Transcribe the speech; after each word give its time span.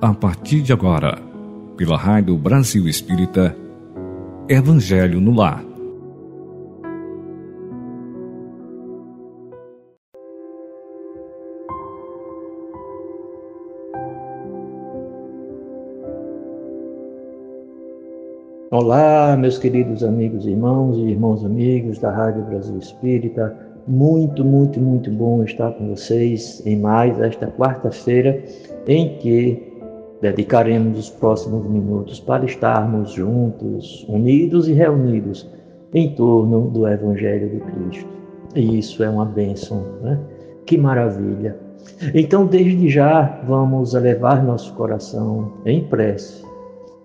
a 0.00 0.14
partir 0.14 0.62
de 0.62 0.72
agora, 0.72 1.18
pela 1.76 1.96
Rádio 1.96 2.36
Brasil 2.36 2.86
Espírita, 2.86 3.56
Evangelho 4.48 5.20
no 5.20 5.32
Lar. 5.34 5.64
Olá, 18.70 19.36
meus 19.36 19.58
queridos 19.58 20.04
amigos 20.04 20.46
e 20.46 20.50
irmãos 20.50 20.96
e 20.96 21.10
irmãos 21.10 21.44
amigos 21.44 21.98
da 21.98 22.12
Rádio 22.12 22.44
Brasil 22.44 22.78
Espírita. 22.78 23.56
Muito, 23.84 24.44
muito, 24.44 24.78
muito 24.78 25.10
bom 25.10 25.42
estar 25.42 25.72
com 25.72 25.88
vocês 25.88 26.64
em 26.64 26.78
mais 26.78 27.18
esta 27.20 27.48
quarta-feira 27.48 28.44
em 28.86 29.16
que 29.18 29.67
Dedicaremos 30.20 30.98
os 30.98 31.10
próximos 31.10 31.64
minutos 31.66 32.18
para 32.18 32.44
estarmos 32.44 33.12
juntos, 33.12 34.04
unidos 34.08 34.66
e 34.68 34.72
reunidos 34.72 35.48
em 35.94 36.12
torno 36.14 36.68
do 36.70 36.88
Evangelho 36.88 37.48
de 37.48 37.60
Cristo. 37.60 38.10
E 38.54 38.78
isso 38.78 39.02
é 39.04 39.08
uma 39.08 39.24
bênção, 39.24 39.84
né? 40.02 40.18
Que 40.66 40.76
maravilha! 40.76 41.56
Então, 42.14 42.46
desde 42.46 42.88
já, 42.88 43.40
vamos 43.46 43.94
elevar 43.94 44.44
nosso 44.44 44.74
coração 44.74 45.52
em 45.64 45.84
prece 45.84 46.44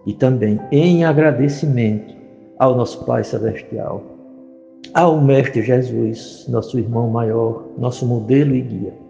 e 0.06 0.14
também 0.14 0.60
em 0.72 1.06
agradecimento 1.06 2.16
ao 2.58 2.76
nosso 2.76 3.06
Pai 3.06 3.24
Celestial, 3.24 4.02
ao 4.94 5.22
Mestre 5.22 5.62
Jesus, 5.62 6.46
nosso 6.50 6.80
irmão 6.80 7.10
maior, 7.10 7.64
nosso 7.78 8.06
modelo 8.06 8.56
e 8.56 8.62
guia 8.62 9.04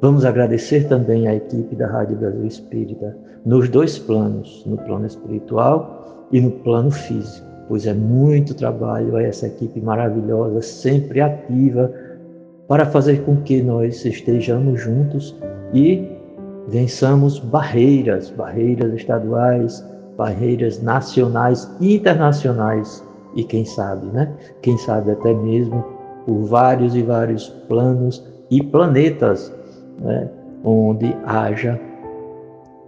Vamos 0.00 0.26
agradecer 0.26 0.88
também 0.88 1.26
à 1.26 1.34
equipe 1.34 1.74
da 1.74 1.86
Rádio 1.86 2.16
Brasil 2.16 2.44
Espírita, 2.44 3.16
nos 3.46 3.68
dois 3.68 3.98
planos, 3.98 4.62
no 4.66 4.76
plano 4.76 5.06
espiritual 5.06 6.28
e 6.30 6.38
no 6.38 6.50
plano 6.50 6.90
físico, 6.90 7.46
pois 7.66 7.86
é 7.86 7.94
muito 7.94 8.54
trabalho 8.54 9.16
essa 9.16 9.46
equipe 9.46 9.80
maravilhosa, 9.80 10.60
sempre 10.60 11.22
ativa, 11.22 11.90
para 12.68 12.84
fazer 12.84 13.22
com 13.22 13.36
que 13.36 13.62
nós 13.62 14.04
estejamos 14.04 14.80
juntos 14.80 15.34
e 15.72 16.06
vençamos 16.68 17.38
barreiras, 17.38 18.28
barreiras 18.28 18.92
estaduais, 18.92 19.82
barreiras 20.16 20.82
nacionais 20.82 21.70
internacionais, 21.80 23.02
e 23.34 23.44
quem 23.44 23.64
sabe, 23.64 24.06
né? 24.08 24.30
Quem 24.60 24.76
sabe 24.76 25.12
até 25.12 25.32
mesmo 25.32 25.82
por 26.26 26.44
vários 26.44 26.94
e 26.94 27.02
vários 27.02 27.48
planos 27.68 28.22
e 28.50 28.62
planetas 28.62 29.55
né, 30.00 30.28
onde 30.64 31.14
haja 31.24 31.78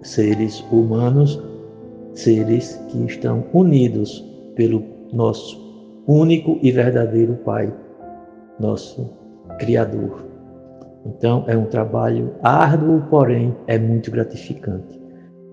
seres 0.02 0.64
humanos, 0.70 1.42
seres 2.14 2.74
que 2.88 3.04
estão 3.04 3.44
unidos 3.52 4.24
pelo 4.54 4.82
nosso 5.12 5.58
único 6.06 6.58
e 6.62 6.70
verdadeiro 6.70 7.34
Pai, 7.44 7.72
nosso 8.58 9.10
Criador. 9.58 10.24
Então, 11.06 11.44
é 11.46 11.56
um 11.56 11.64
trabalho 11.64 12.34
árduo, 12.42 13.02
porém 13.08 13.54
é 13.66 13.78
muito 13.78 14.10
gratificante. 14.10 15.00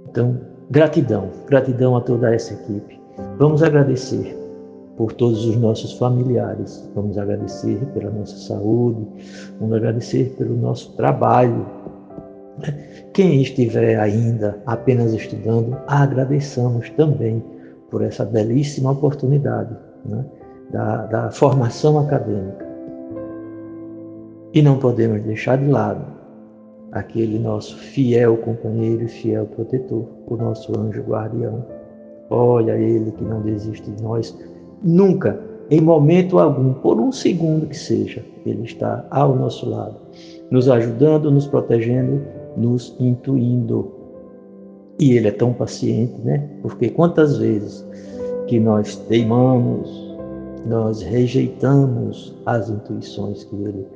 Então, 0.10 0.38
gratidão, 0.70 1.30
gratidão 1.48 1.96
a 1.96 2.02
toda 2.02 2.34
essa 2.34 2.54
equipe. 2.54 3.00
Vamos 3.38 3.64
agradecer 3.64 4.45
por 4.98 5.14
todos 5.14 5.46
os 5.46 5.56
nossos 5.58 5.94
familiares. 5.94 6.90
Vamos 6.96 7.18
agradecer 7.18 7.78
pela 7.94 8.12
nossa 8.12 8.38
saúde, 8.38 9.06
vamos 9.60 9.76
agradecer 9.76 10.36
pelo 10.38 10.56
nosso 10.56 10.94
trabalho. 10.94 11.66
Quem 13.14 13.42
estiver 13.42 14.00
ainda 14.00 14.58
apenas 14.66 15.14
estudando, 15.14 15.78
agradeçamos 15.88 16.90
também 16.92 17.44
por 17.90 18.02
essa 18.02 18.26
belíssima 18.26 18.92
oportunidade 18.92 19.76
né, 20.06 20.26
da, 20.72 21.06
da 21.06 21.32
formação 21.32 22.00
acadêmica. 22.00 22.66
E 24.54 24.62
não 24.62 24.78
podemos 24.78 25.22
deixar 25.24 25.58
de 25.58 25.68
lado 25.68 26.16
aquele 26.94 27.38
nosso 27.38 27.76
fiel 27.78 28.38
companheiro 28.38 29.04
e 29.04 29.08
fiel 29.10 29.46
protetor, 29.48 30.06
o 30.28 30.38
nosso 30.38 30.78
anjo 30.80 31.02
guardião. 31.02 31.66
Olha 32.30 32.72
ele 32.78 33.12
que 33.12 33.24
não 33.24 33.42
desiste 33.42 33.92
de 33.92 34.02
nós 34.02 34.34
Nunca, 34.88 35.40
em 35.72 35.82
momento 35.82 36.38
algum, 36.38 36.72
por 36.74 37.00
um 37.00 37.12
segundo 37.12 37.66
que 37.66 37.76
seja, 37.76 38.24
Ele 38.46 38.62
está 38.66 39.04
ao 39.10 39.36
nosso 39.36 39.68
lado, 39.68 39.96
nos 40.52 40.70
ajudando, 40.70 41.32
nos 41.32 41.48
protegendo, 41.48 42.22
nos 42.56 42.96
intuindo. 43.00 43.92
E 45.00 45.14
Ele 45.14 45.28
é 45.28 45.32
tão 45.32 45.52
paciente, 45.52 46.14
né? 46.24 46.48
Porque 46.62 46.90
quantas 46.90 47.40
vezes 47.40 47.84
que 48.46 48.60
nós 48.60 48.96
teimamos, 49.10 50.16
nós 50.68 51.02
rejeitamos 51.02 52.36
as 52.46 52.70
intuições 52.70 53.44
que 53.44 53.56
Ele 53.56 53.88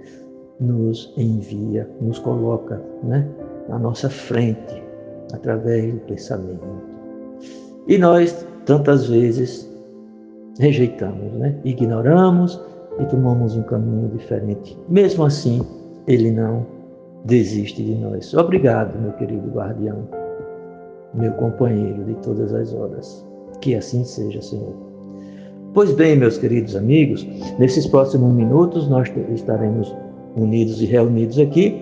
nos 0.59 1.13
envia, 1.15 1.87
nos 2.01 2.17
coloca, 2.17 2.81
né? 3.03 3.27
Na 3.69 3.77
nossa 3.77 4.09
frente, 4.09 4.83
através 5.31 5.93
do 5.93 5.99
pensamento. 5.99 6.67
E 7.87 7.95
nós, 7.99 8.43
tantas 8.65 9.07
vezes, 9.07 9.68
rejeitamos, 10.59 11.33
né? 11.33 11.55
ignoramos 11.63 12.61
e 12.99 13.05
tomamos 13.05 13.55
um 13.55 13.63
caminho 13.63 14.09
diferente. 14.09 14.77
Mesmo 14.89 15.23
assim, 15.23 15.61
ele 16.05 16.31
não 16.31 16.65
desiste 17.25 17.81
de 17.81 17.95
nós. 17.95 18.33
Obrigado, 18.33 18.99
meu 18.99 19.13
querido 19.13 19.49
guardião, 19.49 20.07
meu 21.13 21.31
companheiro 21.33 22.03
de 22.03 22.13
todas 22.15 22.53
as 22.53 22.73
horas. 22.73 23.25
Que 23.61 23.75
assim 23.75 24.03
seja, 24.03 24.41
Senhor. 24.41 24.73
Pois 25.73 25.93
bem, 25.93 26.15
meus 26.15 26.37
queridos 26.37 26.75
amigos, 26.75 27.25
nesses 27.57 27.87
próximos 27.87 28.33
minutos 28.33 28.87
nós 28.89 29.11
estaremos 29.33 29.95
unidos 30.35 30.81
e 30.81 30.85
reunidos 30.85 31.39
aqui. 31.39 31.81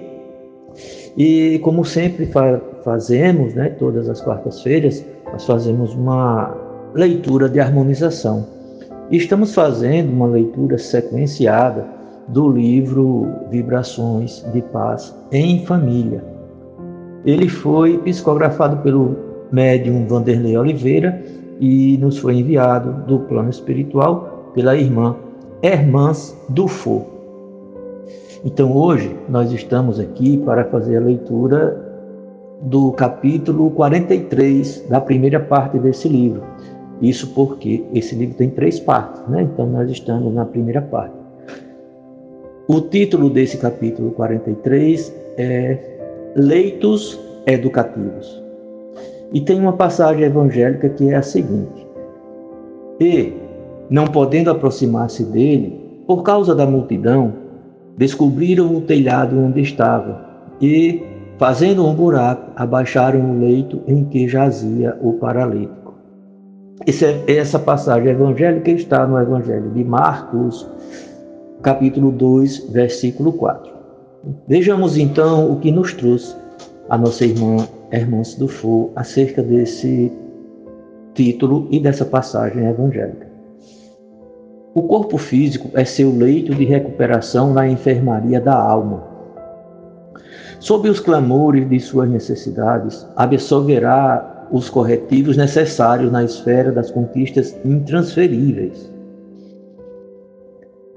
E 1.16 1.58
como 1.59 1.84
sempre 1.84 2.28
fa 2.28 2.62
fazemos, 2.84 3.54
né, 3.54 3.70
todas 3.70 4.08
as 4.08 4.22
quartas-feiras, 4.22 5.04
nós 5.32 5.46
fazemos 5.46 5.94
uma 5.94 6.56
leitura 6.94 7.50
de 7.50 7.59
harmonização. 7.59 8.56
Estamos 9.09 9.56
fazendo 9.56 10.12
uma 10.12 10.28
leitura 10.28 10.78
sequenciada 10.78 11.88
do 12.28 12.51
livro 12.51 13.25
Vibrações 13.50 14.45
de 14.51 14.62
Paz 14.62 15.16
em 15.31 15.66
Família. 15.66 16.22
Ele 17.25 17.47
foi 17.47 17.97
psicografado 18.00 18.84
pelo 18.84 19.16
médium 19.50 20.06
Vanderlei 20.06 20.57
Oliveira 20.57 21.23
e 21.57 21.97
nos 22.00 22.17
foi 22.17 22.35
enviado 22.35 23.06
do 23.06 23.19
plano 23.19 23.50
espiritual 23.50 24.51
pela 24.53 24.75
irmã 24.75 25.16
Hermãs 25.62 26.38
Dufo. 26.50 27.06
Então 28.44 28.75
hoje 28.75 29.16
nós 29.29 29.53
estamos 29.53 30.01
aqui 30.01 30.38
para 30.40 30.66
fazer 30.66 30.97
a 30.97 31.01
leitura 31.06 31.81
do 32.62 32.91
capítulo 32.91 33.72
43 33.72 34.85
da 34.90 35.00
primeira 35.00 35.40
parte 35.40 35.79
desse 35.79 36.09
livro, 36.09 36.44
isso 37.02 37.28
porque 37.34 37.84
esse 37.94 38.16
livro 38.16 38.35
tem 38.35 38.50
três 38.50 38.80
partes, 38.80 39.22
né? 39.28 39.44
Então 39.44 39.68
nós 39.68 39.90
estamos 39.90 40.34
na 40.34 40.46
primeira 40.46 40.81
parte. 40.81 41.16
O 42.68 42.81
título 42.81 43.30
desse 43.30 43.58
capítulo 43.58 44.12
43 44.12 45.13
é 45.38 45.78
Leitos 46.35 47.19
Educativos. 47.46 48.44
E 49.31 49.41
tem 49.41 49.59
uma 49.59 49.74
passagem 49.74 50.24
evangélica 50.24 50.90
que 50.90 51.09
é 51.09 51.16
a 51.16 51.22
seguinte: 51.22 51.88
E, 53.00 53.34
não 53.90 54.06
podendo 54.08 54.50
aproximar-se 54.50 55.24
dele, 55.24 55.79
por 56.06 56.24
causa 56.24 56.56
da 56.56 56.66
multidão, 56.66 57.34
descobriram 57.97 58.76
o 58.76 58.82
telhado 58.82 59.38
onde 59.38 59.61
estava 59.61 60.26
e, 60.61 61.03
fazendo 61.38 61.85
um 61.85 61.94
buraco, 61.94 62.52
abaixaram 62.55 63.32
o 63.32 63.40
leito 63.40 63.82
em 63.88 64.03
que 64.05 64.28
jazia 64.28 64.97
o 65.02 65.14
paralítico. 65.14 65.86
É, 66.85 67.38
essa 67.38 67.58
passagem 67.58 68.12
evangélica 68.12 68.70
está 68.70 69.08
no 69.08 69.20
Evangelho 69.20 69.72
de 69.72 69.84
Marcos, 69.84 70.68
capítulo 71.62 72.12
2, 72.12 72.70
versículo 72.70 73.34
4. 73.34 73.72
Vejamos 74.47 74.97
então 74.97 75.52
o 75.52 75.59
que 75.59 75.72
nos 75.72 75.94
trouxe 75.94 76.35
a 76.90 76.97
nossa 76.97 77.26
irmã 77.26 77.68
Hermance 77.91 78.38
Dufour 78.38 78.91
acerca 78.96 79.41
desse 79.41 80.12
título 81.14 81.68
e 81.72 81.79
dessa 81.79 82.06
passagem 82.06 82.66
evangélica. 82.68 83.28
O 84.76 84.84
corpo 84.84 85.18
físico 85.18 85.70
é 85.73 85.84
seu 85.84 86.12
leito 86.16 86.53
de 86.53 86.64
recuperação 86.64 87.53
na 87.53 87.68
enfermaria 87.68 88.40
da 88.40 88.56
alma. 88.56 89.03
Sob 90.59 90.88
os 90.88 91.00
clamores 91.00 91.68
de 91.68 91.80
suas 91.80 92.08
necessidades, 92.09 93.08
absolverá 93.16 94.36
os 94.52 94.70
corretivos 94.70 95.38
necessários 95.38 96.11
na 96.11 96.23
esfera 96.23 96.72
das 96.72 96.91
conquistas 96.91 97.55
intransferíveis. 97.66 98.91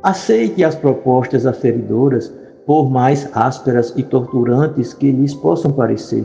Aceite 0.02 0.64
as 0.64 0.75
propostas 0.75 1.47
aferidoras, 1.47 2.32
por 2.67 2.88
mais 2.91 3.29
ásperas 3.35 3.93
e 3.97 4.02
torturantes 4.02 4.94
que 4.94 5.11
lhes 5.11 5.35
possam 5.35 5.73
parecer, 5.73 6.25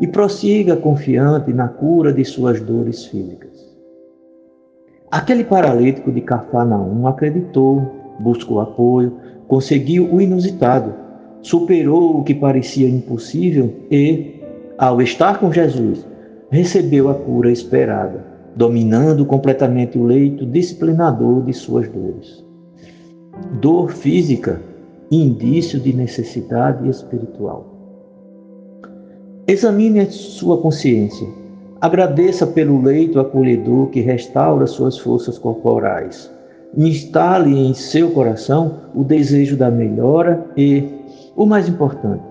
e 0.00 0.06
prossiga 0.06 0.76
confiante 0.76 1.52
na 1.52 1.68
cura 1.68 2.12
de 2.12 2.24
suas 2.24 2.60
dores 2.60 3.04
físicas. 3.04 3.54
Aquele 5.10 5.44
paralítico 5.44 6.10
de 6.10 6.20
Cafarnaum 6.20 7.06
acreditou, 7.06 7.82
buscou 8.18 8.60
apoio, 8.60 9.12
conseguiu 9.46 10.12
o 10.12 10.20
inusitado, 10.20 10.92
superou 11.40 12.18
o 12.18 12.24
que 12.24 12.34
parecia 12.34 12.88
impossível 12.88 13.72
e, 13.90 14.42
ao 14.76 15.00
estar 15.00 15.38
com 15.38 15.52
Jesus, 15.52 16.04
recebeu 16.54 17.10
a 17.10 17.14
cura 17.14 17.50
esperada, 17.50 18.24
dominando 18.54 19.26
completamente 19.26 19.98
o 19.98 20.04
leito 20.04 20.46
disciplinador 20.46 21.42
de 21.42 21.52
suas 21.52 21.88
dores. 21.88 22.44
Dor 23.60 23.90
física, 23.90 24.62
indício 25.10 25.80
de 25.80 25.92
necessidade 25.92 26.88
espiritual. 26.88 27.74
Examine 29.48 29.98
a 29.98 30.10
sua 30.10 30.56
consciência. 30.58 31.26
Agradeça 31.80 32.46
pelo 32.46 32.80
leito 32.80 33.18
acolhedor 33.18 33.88
que 33.88 34.00
restaura 34.00 34.68
suas 34.68 34.96
forças 34.96 35.36
corporais. 35.36 36.30
Instale 36.76 37.52
em 37.52 37.74
seu 37.74 38.12
coração 38.12 38.76
o 38.94 39.02
desejo 39.02 39.56
da 39.56 39.72
melhora 39.72 40.46
e, 40.56 40.84
o 41.34 41.46
mais 41.46 41.68
importante, 41.68 42.22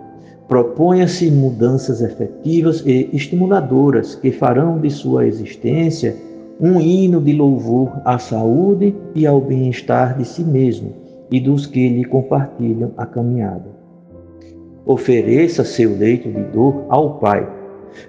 proponha-se 0.48 1.32
mudanças 1.32 2.02
efetivas 2.02 2.84
e 2.86 3.10
estimuladoras 3.14 4.16
que 4.16 4.32
farão 4.32 4.80
de 4.80 4.90
sua 4.90 5.26
existência 5.26 6.16
um 6.60 6.80
hino 6.80 7.20
de 7.20 7.34
louvor 7.34 7.92
à 8.06 8.18
saúde 8.20 8.96
e 9.16 9.26
ao 9.26 9.42
bem-estar 9.42 10.18
de 10.18 10.26
si 10.26 10.44
mesmo 10.44 10.94
e 11.32 11.40
dos 11.40 11.66
que 11.66 11.90
lhe 11.90 12.06
compartilham 12.06 12.92
a 12.96 13.06
caminhada. 13.06 13.66
Ofereça 14.86 15.64
seu 15.64 15.98
leito 15.98 16.30
de 16.30 16.44
dor 16.52 16.86
ao 16.90 17.18
Pai. 17.18 17.48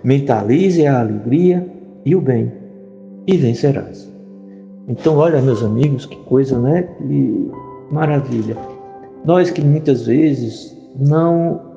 Mentalize 0.03 0.87
a 0.87 1.01
alegria 1.01 1.67
e 2.05 2.15
o 2.15 2.21
bem, 2.21 2.53
e 3.27 3.37
vencerás. 3.37 4.13
Então, 4.89 5.17
olha, 5.17 5.41
meus 5.41 5.63
amigos, 5.63 6.05
que 6.05 6.17
coisa, 6.25 6.59
né? 6.59 6.83
Que 6.83 7.51
maravilha. 7.91 8.57
Nós 9.25 9.51
que 9.51 9.63
muitas 9.63 10.07
vezes 10.07 10.77
não 10.99 11.74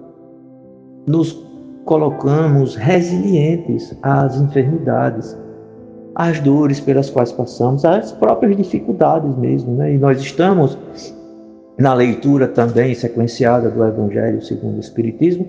nos 1.07 1.42
colocamos 1.86 2.75
resilientes 2.75 3.98
às 4.04 4.36
enfermidades, 4.36 5.38
às 6.13 6.39
dores 6.42 6.80
pelas 6.81 7.09
quais 7.09 7.31
passamos, 7.31 7.86
às 7.86 8.12
próprias 8.12 8.57
dificuldades 8.57 9.36
mesmo, 9.38 9.74
né? 9.75 9.94
E 9.94 9.98
nós 9.98 10.19
estamos 10.19 10.77
na 11.80 11.94
leitura 11.94 12.48
também 12.48 12.94
sequenciada 12.94 13.69
do 13.69 13.83
Evangelho 13.83 14.42
segundo 14.42 14.77
o 14.77 14.80
Espiritismo, 14.80 15.48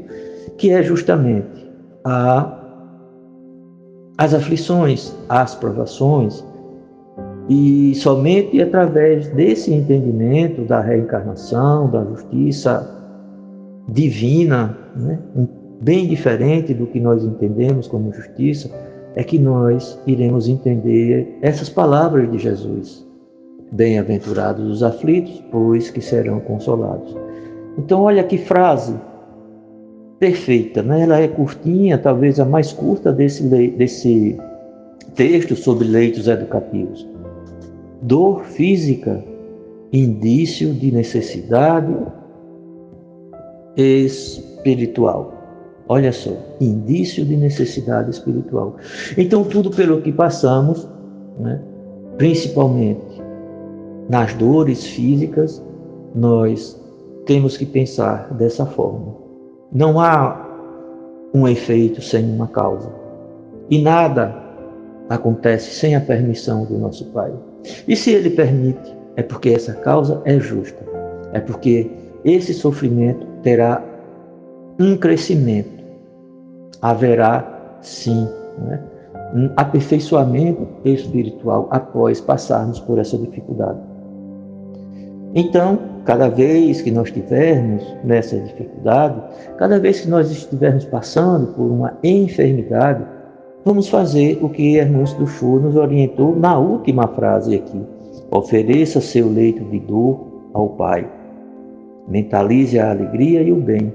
que 0.56 0.70
é 0.70 0.82
justamente 0.82 1.68
a, 2.04 2.56
as 4.16 4.32
aflições, 4.34 5.12
as 5.28 5.54
provações, 5.54 6.44
e 7.48 7.94
somente 7.96 8.60
através 8.60 9.26
desse 9.28 9.72
entendimento 9.72 10.62
da 10.66 10.80
reencarnação, 10.80 11.90
da 11.90 12.04
justiça 12.04 12.97
divina, 13.88 14.76
né, 14.94 15.18
bem 15.80 16.06
diferente 16.06 16.74
do 16.74 16.86
que 16.86 17.00
nós 17.00 17.24
entendemos 17.24 17.86
como 17.88 18.12
justiça, 18.12 18.70
é 19.14 19.24
que 19.24 19.38
nós 19.38 19.98
iremos 20.06 20.48
entender 20.48 21.38
essas 21.40 21.68
palavras 21.68 22.30
de 22.30 22.38
Jesus. 22.38 23.06
Bem-aventurados 23.72 24.64
os 24.70 24.82
aflitos, 24.82 25.42
pois 25.50 25.90
que 25.90 26.00
serão 26.00 26.40
consolados. 26.40 27.16
Então, 27.76 28.02
olha 28.02 28.24
que 28.24 28.38
frase 28.38 28.94
perfeita, 30.18 30.82
né? 30.82 31.02
Ela 31.02 31.20
é 31.20 31.28
curtinha, 31.28 31.96
talvez 31.96 32.40
a 32.40 32.44
mais 32.44 32.72
curta 32.72 33.12
desse, 33.12 33.42
desse 33.44 34.38
texto 35.14 35.54
sobre 35.54 35.86
leitos 35.86 36.26
educativos. 36.28 37.06
Dor 38.02 38.44
física, 38.44 39.22
indício 39.92 40.72
de 40.72 40.92
necessidade 40.92 41.94
espiritual. 43.78 45.32
Olha 45.88 46.12
só, 46.12 46.32
indício 46.60 47.24
de 47.24 47.36
necessidade 47.36 48.10
espiritual. 48.10 48.76
Então, 49.16 49.44
tudo 49.44 49.70
pelo 49.70 50.02
que 50.02 50.12
passamos, 50.12 50.86
né, 51.38 51.62
principalmente 52.18 53.22
nas 54.10 54.34
dores 54.34 54.84
físicas, 54.84 55.62
nós 56.14 56.78
temos 57.24 57.56
que 57.56 57.64
pensar 57.64 58.34
dessa 58.34 58.66
forma. 58.66 59.14
Não 59.72 60.00
há 60.00 60.46
um 61.32 61.46
efeito 61.46 62.02
sem 62.02 62.24
uma 62.24 62.48
causa. 62.48 62.90
E 63.70 63.80
nada 63.80 64.34
acontece 65.08 65.74
sem 65.74 65.94
a 65.94 66.00
permissão 66.00 66.64
do 66.64 66.76
nosso 66.78 67.04
Pai. 67.06 67.32
E 67.86 67.94
se 67.94 68.10
Ele 68.10 68.30
permite, 68.30 68.96
é 69.16 69.22
porque 69.22 69.50
essa 69.50 69.74
causa 69.74 70.20
é 70.24 70.38
justa. 70.40 70.84
É 71.32 71.40
porque 71.40 71.90
esse 72.24 72.52
sofrimento 72.54 73.27
terá 73.42 73.82
um 74.78 74.96
crescimento. 74.96 75.78
Haverá, 76.80 77.78
sim, 77.80 78.28
né? 78.58 78.80
um 79.34 79.50
aperfeiçoamento 79.56 80.66
espiritual 80.84 81.68
após 81.70 82.20
passarmos 82.20 82.80
por 82.80 82.98
essa 82.98 83.18
dificuldade. 83.18 83.78
Então, 85.34 85.78
cada 86.04 86.28
vez 86.28 86.80
que 86.80 86.90
nós 86.90 87.08
estivermos 87.08 87.84
nessa 88.02 88.38
dificuldade, 88.38 89.20
cada 89.58 89.78
vez 89.78 90.00
que 90.00 90.08
nós 90.08 90.30
estivermos 90.30 90.84
passando 90.86 91.48
por 91.48 91.70
uma 91.70 91.98
enfermidade, 92.02 93.04
vamos 93.64 93.88
fazer 93.88 94.38
o 94.40 94.48
que 94.48 94.82
do 95.18 95.26
Chur 95.26 95.60
nos 95.60 95.76
orientou 95.76 96.34
na 96.34 96.58
última 96.58 97.06
frase 97.08 97.56
aqui. 97.56 97.80
Ofereça 98.30 99.00
seu 99.00 99.28
leito 99.28 99.64
de 99.64 99.78
dor 99.80 100.26
ao 100.54 100.70
Pai. 100.70 101.17
Mentalize 102.08 102.78
a 102.78 102.90
alegria 102.90 103.42
e 103.42 103.52
o 103.52 103.56
bem, 103.56 103.92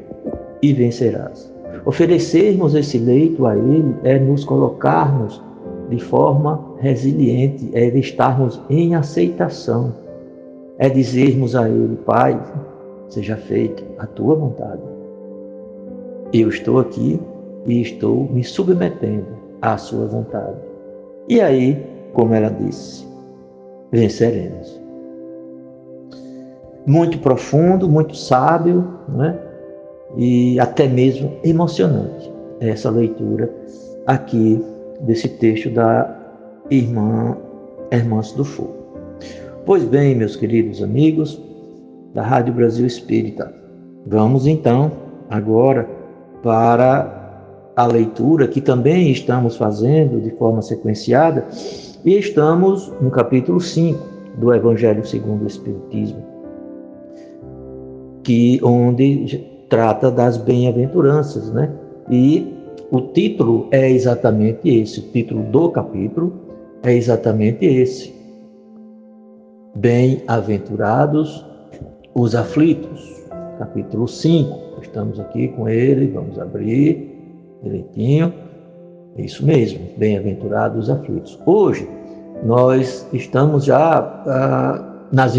e 0.61 0.71
vencerás. 0.73 1.51
Oferecermos 1.85 2.75
esse 2.75 2.97
leito 2.97 3.45
a 3.45 3.57
Ele 3.57 3.95
é 4.03 4.19
nos 4.19 4.45
colocarmos 4.45 5.41
de 5.89 5.99
forma 5.99 6.63
resiliente, 6.79 7.69
é 7.73 7.87
estarmos 7.97 8.61
em 8.69 8.95
aceitação 8.95 10.03
é 10.77 10.89
dizermos 10.89 11.55
a 11.55 11.69
Ele, 11.69 11.95
Pai, 11.97 12.39
seja 13.07 13.37
feita 13.37 13.83
a 13.99 14.07
tua 14.07 14.35
vontade. 14.35 14.81
Eu 16.33 16.49
estou 16.49 16.79
aqui 16.79 17.19
e 17.65 17.81
estou 17.81 18.27
me 18.29 18.43
submetendo 18.43 19.27
à 19.61 19.77
sua 19.77 20.07
vontade. 20.07 20.57
E 21.29 21.39
aí, 21.39 21.85
como 22.13 22.33
ela 22.33 22.49
disse, 22.49 23.07
venceremos. 23.91 24.82
Muito 26.85 27.19
profundo, 27.19 27.87
muito 27.87 28.15
sábio, 28.15 28.87
né? 29.09 29.37
e 30.15 30.59
até 30.59 30.87
mesmo 30.87 31.31
emocionante 31.43 32.31
essa 32.59 32.89
leitura 32.89 33.51
aqui 34.05 34.63
desse 35.01 35.27
texto 35.27 35.69
da 35.69 36.15
irmã 36.69 37.37
Hermãs 37.91 38.31
do 38.31 38.45
Fogo. 38.45 38.75
Pois 39.65 39.83
bem, 39.83 40.15
meus 40.15 40.35
queridos 40.35 40.81
amigos 40.81 41.41
da 42.13 42.21
Rádio 42.21 42.53
Brasil 42.53 42.85
Espírita, 42.85 43.53
vamos 44.05 44.45
então 44.45 44.91
agora 45.29 45.89
para 46.41 47.21
a 47.75 47.87
leitura 47.87 48.47
que 48.47 48.61
também 48.61 49.11
estamos 49.11 49.55
fazendo 49.55 50.21
de 50.21 50.29
forma 50.31 50.61
sequenciada 50.61 51.45
e 52.05 52.17
estamos 52.17 52.91
no 53.01 53.09
capítulo 53.09 53.59
5 53.59 53.99
do 54.37 54.53
Evangelho 54.53 55.05
segundo 55.05 55.43
o 55.43 55.47
Espiritismo, 55.47 56.32
que 58.23 58.59
onde 58.63 59.43
trata 59.69 60.09
das 60.09 60.37
bem-aventuranças, 60.37 61.51
né? 61.51 61.69
E 62.09 62.53
o 62.91 63.01
título 63.01 63.67
é 63.71 63.89
exatamente 63.89 64.69
esse, 64.69 64.99
o 64.99 65.03
título 65.11 65.43
do 65.43 65.69
capítulo 65.69 66.33
é 66.83 66.93
exatamente 66.93 67.65
esse, 67.65 68.13
Bem-aventurados 69.75 71.43
os 72.13 72.35
aflitos. 72.35 73.23
Capítulo 73.57 74.07
5. 74.07 74.81
Estamos 74.83 75.19
aqui 75.19 75.47
com 75.47 75.67
ele, 75.67 76.11
vamos 76.11 76.37
abrir 76.37 77.11
direitinho. 77.63 78.31
Isso 79.17 79.43
mesmo, 79.43 79.79
bem-aventurados 79.97 80.83
os 80.83 80.89
aflitos. 80.91 81.39
Hoje 81.43 81.89
nós 82.45 83.07
estamos 83.13 83.65
já 83.65 83.97
ah, 84.27 84.92
nas 85.13 85.35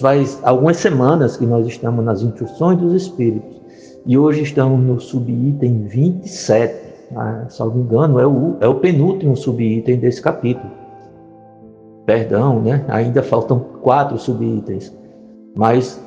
faz 0.00 0.38
algumas 0.42 0.78
semanas 0.78 1.36
que 1.36 1.44
nós 1.44 1.66
estamos 1.66 2.02
nas 2.04 2.22
instruções 2.22 2.78
dos 2.78 2.94
espíritos. 2.94 3.60
E 4.06 4.16
hoje 4.16 4.42
estamos 4.42 4.80
no 4.80 4.98
subitem 4.98 5.82
27. 5.82 6.88
Ah, 7.14 7.46
salvo 7.48 7.80
engano, 7.80 8.18
é 8.18 8.26
o, 8.26 8.56
é 8.60 8.68
o 8.68 8.76
penúltimo 8.76 9.36
subitem 9.36 9.98
desse 9.98 10.22
capítulo 10.22 10.78
perdão, 12.08 12.62
né? 12.62 12.82
ainda 12.88 13.22
faltam 13.22 13.58
quatro 13.82 14.16
subitens, 14.16 14.90
mas 15.54 16.02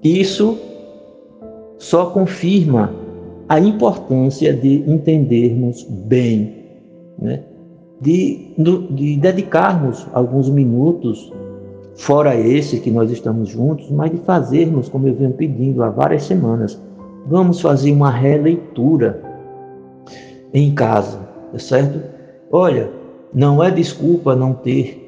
isso 0.00 0.56
só 1.76 2.06
confirma 2.06 2.94
a 3.48 3.58
importância 3.58 4.54
de 4.54 4.88
entendermos 4.88 5.82
bem, 5.82 6.54
né? 7.18 7.42
de, 8.00 8.52
de 8.90 9.16
dedicarmos 9.16 10.06
alguns 10.12 10.48
minutos, 10.48 11.32
fora 11.98 12.36
esse 12.36 12.78
que 12.78 12.90
nós 12.90 13.10
estamos 13.10 13.48
juntos, 13.48 13.90
mas 13.90 14.10
de 14.12 14.18
fazermos, 14.18 14.88
como 14.88 15.08
eu 15.08 15.14
venho 15.14 15.32
pedindo 15.32 15.82
há 15.82 15.90
várias 15.90 16.22
semanas, 16.22 16.80
vamos 17.26 17.60
fazer 17.60 17.92
uma 17.92 18.10
releitura 18.10 19.20
em 20.54 20.72
casa, 20.74 21.18
tá 21.52 21.58
certo? 21.58 22.00
Olha, 22.50 22.88
não 23.34 23.62
é 23.62 23.70
desculpa 23.70 24.36
não 24.36 24.54
ter 24.54 25.04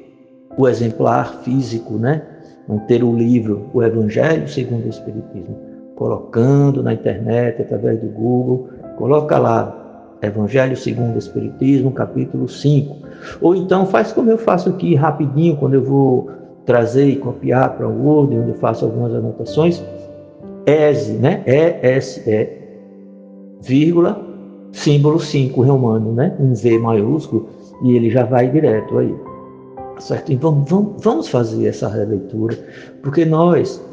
o 0.57 0.67
exemplar 0.67 1.41
físico, 1.43 1.93
né? 1.93 2.23
Não 2.67 2.77
ter 2.79 3.03
o 3.03 3.15
livro, 3.15 3.69
o 3.73 3.81
Evangelho 3.81 4.47
segundo 4.47 4.85
o 4.85 4.89
Espiritismo, 4.89 5.57
colocando 5.95 6.83
na 6.83 6.93
internet, 6.93 7.61
através 7.61 8.01
do 8.01 8.07
Google, 8.07 8.67
coloca 8.97 9.37
lá 9.39 10.17
Evangelho 10.21 10.75
segundo 10.75 11.15
o 11.15 11.19
Espiritismo, 11.19 11.91
capítulo 11.91 12.49
5. 12.49 12.97
Ou 13.41 13.55
então 13.55 13.85
faz 13.85 14.11
como 14.11 14.29
eu 14.29 14.37
faço 14.37 14.69
aqui 14.69 14.93
rapidinho, 14.93 15.55
quando 15.55 15.73
eu 15.75 15.83
vou 15.83 16.40
trazer 16.65 17.05
e 17.05 17.15
copiar 17.15 17.75
para 17.75 17.87
o 17.87 18.05
Word, 18.05 18.37
onde 18.37 18.49
eu 18.49 18.55
faço 18.55 18.85
algumas 18.85 19.13
anotações. 19.13 19.83
ESE, 20.65 21.13
né? 21.13 21.43
E-S-E, 21.45 22.49
vírgula, 23.61 24.19
símbolo 24.71 25.19
5 25.19 25.61
romano, 25.61 26.13
né? 26.13 26.35
Um 26.39 26.53
V 26.53 26.77
maiúsculo, 26.79 27.49
e 27.83 27.95
ele 27.95 28.09
já 28.09 28.23
vai 28.23 28.49
direto 28.49 28.97
aí. 28.97 29.15
Certo? 29.99 30.33
Então 30.33 30.63
vamos, 30.67 31.03
vamos 31.03 31.27
fazer 31.27 31.67
essa 31.67 31.87
releitura, 31.87 32.57
porque 33.03 33.23
nós, 33.23 33.83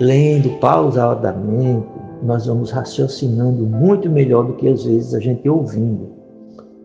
lendo 0.00 0.50
pausadamente, 0.58 1.86
nós 2.22 2.46
vamos 2.46 2.70
raciocinando 2.70 3.64
muito 3.64 4.08
melhor 4.10 4.44
do 4.44 4.54
que 4.54 4.68
às 4.68 4.84
vezes 4.84 5.14
a 5.14 5.20
gente 5.20 5.48
ouvindo, 5.48 6.08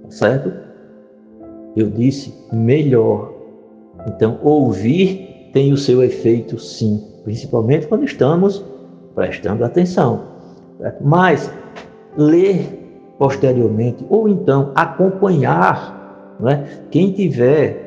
certo? 0.10 0.52
Eu 1.76 1.90
disse 1.90 2.34
melhor. 2.52 3.37
Então, 4.08 4.40
ouvir 4.42 5.50
tem 5.54 5.74
o 5.74 5.78
seu 5.78 6.04
efeito, 6.04 6.60
sim, 6.60 7.04
principalmente 7.24 7.88
quando 7.88 8.06
estamos 8.06 8.64
prestando 9.14 9.66
atenção. 9.66 10.24
Mas 11.02 11.52
ler 12.16 12.88
posteriormente, 13.18 14.06
ou 14.10 14.30
então 14.30 14.72
acompanhar, 14.76 16.36
né? 16.40 16.68
quem 16.92 17.12
tiver 17.12 17.86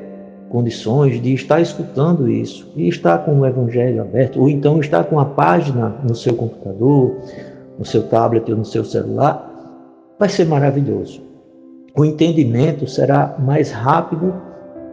condições 0.50 1.22
de 1.22 1.32
estar 1.32 1.60
escutando 1.60 2.28
isso 2.28 2.68
e 2.74 2.88
estar 2.88 3.18
com 3.18 3.38
o 3.38 3.46
Evangelho 3.46 4.02
aberto, 4.02 4.40
ou 4.40 4.48
então 4.48 4.80
estar 4.80 5.04
com 5.04 5.20
a 5.20 5.24
página 5.24 5.94
no 6.02 6.14
seu 6.14 6.34
computador, 6.34 7.16
no 7.78 7.84
seu 7.84 8.02
tablet 8.02 8.50
ou 8.50 8.58
no 8.58 8.64
seu 8.64 8.84
celular, 8.84 9.48
vai 10.18 10.28
ser 10.28 10.46
maravilhoso. 10.46 11.22
O 11.96 12.04
entendimento 12.04 12.88
será 12.88 13.36
mais 13.38 13.70
rápido 13.70 14.34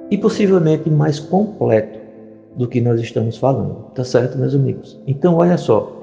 e 0.10 0.18
possivelmente 0.18 0.90
mais 0.90 1.20
completo 1.20 2.00
do 2.56 2.68
que 2.68 2.82
nós 2.82 3.00
estamos 3.00 3.38
falando. 3.38 3.86
Tá 3.94 4.04
certo, 4.04 4.38
meus 4.38 4.56
amigos? 4.56 5.00
Então, 5.06 5.36
olha 5.36 5.58
só. 5.58 5.94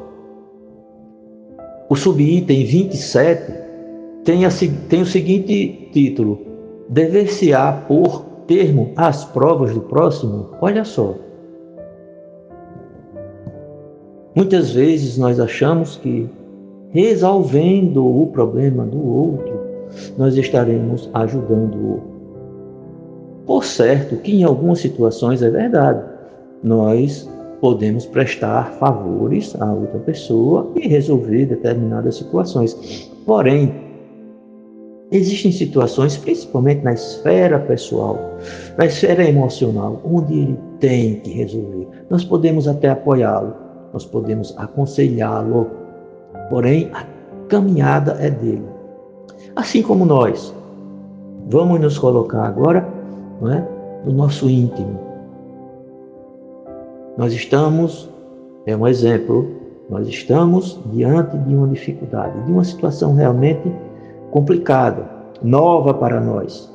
O 1.88 1.96
subitem 1.96 2.64
27 2.64 3.52
tem, 4.24 4.44
a, 4.44 4.48
tem 4.88 5.02
o 5.02 5.06
seguinte 5.06 5.88
título: 5.92 6.40
Dever-se-á 6.88 7.72
por 7.86 8.22
termo 8.46 8.92
as 8.96 9.24
provas 9.24 9.74
do 9.74 9.80
próximo, 9.80 10.50
olha 10.60 10.84
só. 10.84 11.14
Muitas 14.34 14.72
vezes 14.72 15.16
nós 15.16 15.38
achamos 15.38 15.96
que 15.96 16.28
resolvendo 16.90 18.04
o 18.04 18.26
problema 18.28 18.84
do 18.84 19.04
outro, 19.04 19.60
nós 20.16 20.36
estaremos 20.36 21.10
ajudando-o. 21.12 22.13
Por 23.46 23.64
certo 23.64 24.16
que 24.16 24.32
em 24.32 24.44
algumas 24.44 24.80
situações 24.80 25.42
é 25.42 25.50
verdade, 25.50 26.02
nós 26.62 27.28
podemos 27.60 28.06
prestar 28.06 28.72
favores 28.78 29.54
a 29.60 29.72
outra 29.72 29.98
pessoa 30.00 30.70
e 30.76 30.88
resolver 30.88 31.46
determinadas 31.46 32.16
situações. 32.16 33.10
Porém, 33.26 33.72
Existem 35.12 35.52
situações, 35.52 36.16
principalmente 36.16 36.82
na 36.82 36.94
esfera 36.94 37.60
pessoal, 37.60 38.18
na 38.76 38.86
esfera 38.86 39.22
emocional, 39.22 40.00
onde 40.04 40.32
ele 40.32 40.58
tem 40.80 41.20
que 41.20 41.30
resolver. 41.30 41.86
Nós 42.10 42.24
podemos 42.24 42.66
até 42.66 42.88
apoiá-lo, 42.88 43.54
nós 43.92 44.04
podemos 44.04 44.52
aconselhá-lo, 44.56 45.70
porém 46.50 46.90
a 46.94 47.04
caminhada 47.48 48.16
é 48.18 48.30
dele. 48.30 48.64
Assim 49.54 49.82
como 49.82 50.04
nós, 50.04 50.52
vamos 51.48 51.80
nos 51.80 51.96
colocar 51.96 52.46
agora 52.46 52.84
não 53.44 53.52
é, 53.52 53.68
no 54.04 54.12
nosso 54.12 54.48
íntimo. 54.48 54.98
Nós 57.18 57.32
estamos, 57.32 58.08
é 58.66 58.74
um 58.74 58.88
exemplo, 58.88 59.46
nós 59.90 60.08
estamos 60.08 60.80
diante 60.86 61.36
de 61.36 61.54
uma 61.54 61.68
dificuldade, 61.68 62.42
de 62.44 62.50
uma 62.50 62.64
situação 62.64 63.14
realmente 63.14 63.70
complicada, 64.30 65.08
nova 65.42 65.92
para 65.92 66.20
nós. 66.20 66.72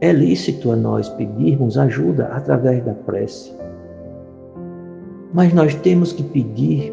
É 0.00 0.10
lícito 0.10 0.72
a 0.72 0.76
nós 0.76 1.08
pedirmos 1.10 1.78
ajuda 1.78 2.26
através 2.28 2.84
da 2.84 2.94
prece. 2.94 3.54
Mas 5.32 5.52
nós 5.52 5.74
temos 5.76 6.12
que 6.12 6.22
pedir 6.22 6.92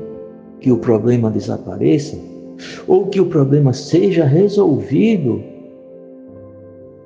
que 0.59 0.71
o 0.71 0.77
problema 0.77 1.29
desapareça 1.29 2.17
ou 2.87 3.07
que 3.07 3.19
o 3.19 3.25
problema 3.25 3.73
seja 3.73 4.23
resolvido 4.23 5.50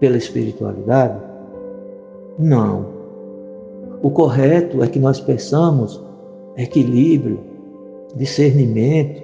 pela 0.05 0.17
espiritualidade? 0.17 1.19
Não. 2.37 2.85
O 4.03 4.11
correto 4.11 4.83
é 4.83 4.87
que 4.87 4.99
nós 4.99 5.19
peçamos 5.19 5.99
equilíbrio, 6.55 7.39
discernimento, 8.15 9.23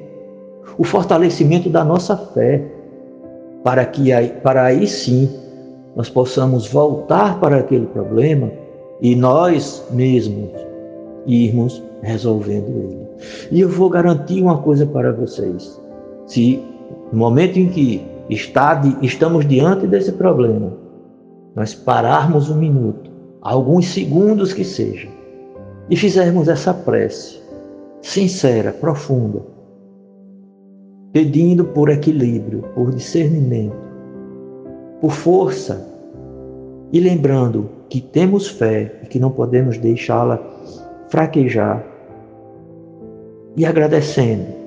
o 0.79 0.83
fortalecimento 0.83 1.69
da 1.69 1.83
nossa 1.83 2.17
fé, 2.17 2.65
para 3.63 3.85
que 3.85 4.11
aí, 4.11 4.29
para 4.41 4.63
aí 4.63 4.87
sim 4.87 5.29
nós 5.95 6.09
possamos 6.09 6.67
voltar 6.67 7.39
para 7.39 7.57
aquele 7.57 7.85
problema 7.85 8.51
e 8.99 9.15
nós 9.15 9.85
mesmos 9.91 10.49
irmos 11.27 11.83
resolvendo 12.01 12.69
ele. 12.69 13.07
E 13.51 13.61
eu 13.61 13.69
vou 13.69 13.87
garantir 13.87 14.41
uma 14.41 14.57
coisa 14.57 14.87
para 14.87 15.11
vocês: 15.11 15.79
se 16.25 16.59
no 17.11 17.19
momento 17.19 17.59
em 17.59 17.69
que 17.69 18.10
está 18.31 18.75
de, 18.75 19.05
estamos 19.05 19.45
diante 19.45 19.85
desse 19.85 20.13
problema, 20.13 20.71
nós 21.53 21.73
pararmos 21.73 22.49
um 22.49 22.55
minuto, 22.55 23.11
alguns 23.41 23.87
segundos 23.87 24.53
que 24.53 24.63
seja, 24.63 25.09
e 25.89 25.97
fizermos 25.97 26.47
essa 26.47 26.73
prece 26.73 27.41
sincera, 28.01 28.71
profunda, 28.71 29.41
pedindo 31.11 31.65
por 31.65 31.89
equilíbrio, 31.89 32.63
por 32.73 32.91
discernimento, 32.91 33.75
por 35.01 35.11
força 35.11 35.85
e 36.91 36.99
lembrando 36.99 37.69
que 37.89 37.99
temos 37.99 38.47
fé 38.47 38.99
e 39.03 39.07
que 39.07 39.19
não 39.19 39.29
podemos 39.29 39.77
deixá-la 39.77 40.39
fraquejar 41.09 41.85
e 43.57 43.65
agradecendo 43.65 44.60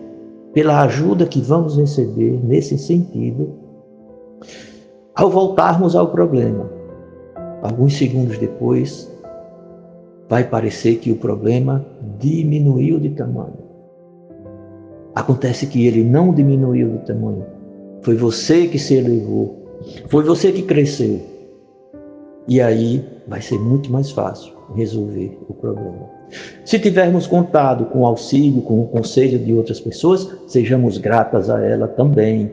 pela 0.55 0.83
ajuda 0.83 1.27
que 1.27 1.41
vamos 1.41 1.77
receber 1.77 2.41
nesse 2.45 2.79
sentido 2.79 3.53
ao 5.15 5.29
voltarmos 5.29 5.97
ao 5.97 6.09
problema. 6.09 6.71
Alguns 7.61 7.97
segundos 7.97 8.39
depois, 8.39 9.11
vai 10.29 10.45
parecer 10.45 10.97
que 10.97 11.11
o 11.11 11.17
problema 11.17 11.85
diminuiu 12.19 13.01
de 13.01 13.11
tamanho. 13.11 13.59
Acontece 15.15 15.67
que 15.67 15.87
ele 15.87 16.05
não 16.05 16.33
diminuiu 16.33 16.99
de 16.99 17.07
tamanho. 17.07 17.45
Foi 18.03 18.15
você 18.15 18.69
que 18.69 18.79
se 18.79 18.95
elevou. 18.95 19.65
Foi 20.09 20.23
você 20.23 20.53
que 20.53 20.63
cresceu. 20.63 21.21
E 22.47 22.61
aí 22.61 23.05
vai 23.27 23.41
ser 23.41 23.59
muito 23.59 23.91
mais 23.91 24.11
fácil 24.11 24.54
resolver 24.75 25.39
o 25.49 25.55
problema. 25.55 26.09
Se 26.65 26.79
tivermos 26.79 27.27
contado 27.27 27.87
com 27.87 28.01
o 28.01 28.07
auxílio, 28.07 28.63
com 28.63 28.81
o 28.81 28.89
conselho 28.89 29.39
de 29.39 29.53
outras 29.53 29.81
pessoas, 29.81 30.29
sejamos 30.47 30.99
gratas 30.99 31.51
a 31.51 31.63
ela 31.63 31.87
também. 31.87 32.51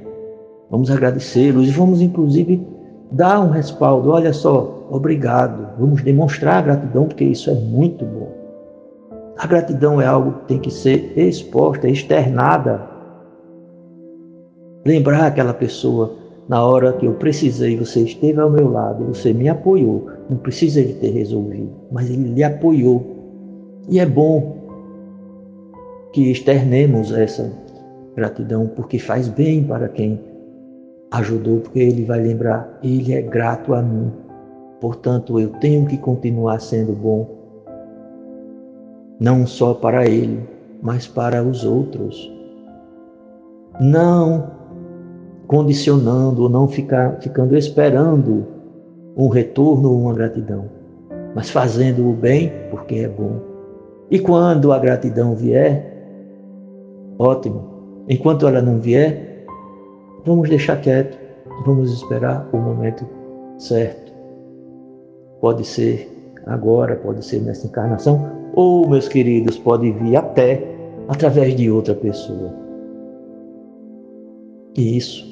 Vamos 0.69 0.91
agradecê-los 0.91 1.67
e 1.67 1.71
vamos, 1.71 2.01
inclusive, 2.01 2.65
dar 3.11 3.39
um 3.39 3.49
respaldo. 3.49 4.11
Olha 4.11 4.33
só, 4.33 4.87
obrigado. 4.89 5.79
Vamos 5.79 6.01
demonstrar 6.01 6.63
gratidão, 6.63 7.05
porque 7.05 7.23
isso 7.23 7.49
é 7.49 7.53
muito 7.53 8.05
bom. 8.05 8.29
A 9.37 9.47
gratidão 9.47 9.99
é 9.99 10.05
algo 10.05 10.33
que 10.33 10.45
tem 10.47 10.59
que 10.59 10.71
ser 10.71 11.13
exposta, 11.17 11.87
externada. 11.87 12.87
Lembrar 14.85 15.25
aquela 15.25 15.53
pessoa 15.53 16.20
na 16.51 16.65
hora 16.65 16.91
que 16.91 17.05
eu 17.05 17.13
precisei, 17.13 17.77
você 17.77 18.01
esteve 18.01 18.37
ao 18.41 18.49
meu 18.49 18.69
lado, 18.69 19.05
você 19.05 19.31
me 19.31 19.47
apoiou. 19.47 20.09
Não 20.29 20.35
precisa 20.35 20.81
ele 20.81 20.95
ter 20.95 21.11
resolvido, 21.11 21.69
mas 21.89 22.09
ele 22.09 22.33
lhe 22.33 22.43
apoiou. 22.43 23.05
E 23.87 23.97
é 24.01 24.05
bom. 24.05 24.59
que 26.11 26.29
externemos 26.29 27.13
essa 27.13 27.49
gratidão, 28.17 28.67
porque 28.67 28.99
faz 28.99 29.29
bem 29.29 29.63
para 29.63 29.87
quem 29.87 30.19
ajudou, 31.11 31.61
porque 31.61 31.79
ele 31.79 32.03
vai 32.03 32.19
lembrar, 32.19 32.77
ele 32.83 33.13
é 33.13 33.21
grato 33.21 33.73
a 33.73 33.81
mim. 33.81 34.11
Portanto, 34.81 35.39
eu 35.39 35.51
tenho 35.61 35.85
que 35.85 35.97
continuar 35.97 36.59
sendo 36.59 36.91
bom, 36.91 37.29
não 39.17 39.47
só 39.47 39.73
para 39.73 40.05
ele, 40.05 40.41
mas 40.81 41.07
para 41.07 41.41
os 41.41 41.63
outros. 41.63 42.29
Não 43.79 44.60
condicionando, 45.51 46.47
não 46.47 46.65
ficar, 46.65 47.17
ficando 47.19 47.57
esperando 47.57 48.47
um 49.17 49.27
retorno 49.27 49.91
ou 49.91 49.99
uma 50.03 50.13
gratidão, 50.13 50.69
mas 51.35 51.49
fazendo 51.49 52.09
o 52.09 52.13
bem 52.13 52.49
porque 52.69 52.95
é 52.95 53.09
bom. 53.09 53.35
E 54.09 54.17
quando 54.17 54.71
a 54.71 54.79
gratidão 54.79 55.35
vier, 55.35 56.07
ótimo. 57.19 57.69
Enquanto 58.07 58.47
ela 58.47 58.61
não 58.61 58.79
vier, 58.79 59.45
vamos 60.25 60.47
deixar 60.47 60.79
quieto, 60.79 61.19
vamos 61.65 61.91
esperar 61.91 62.47
o 62.53 62.57
momento 62.57 63.05
certo. 63.57 64.13
Pode 65.41 65.65
ser 65.65 66.09
agora, 66.45 66.95
pode 66.95 67.25
ser 67.25 67.41
nessa 67.41 67.67
encarnação, 67.67 68.25
ou, 68.55 68.87
meus 68.87 69.09
queridos, 69.09 69.57
pode 69.57 69.91
vir 69.91 70.15
até 70.15 70.65
através 71.09 71.53
de 71.57 71.69
outra 71.69 71.93
pessoa. 71.93 72.53
E 74.77 74.95
isso 74.95 75.30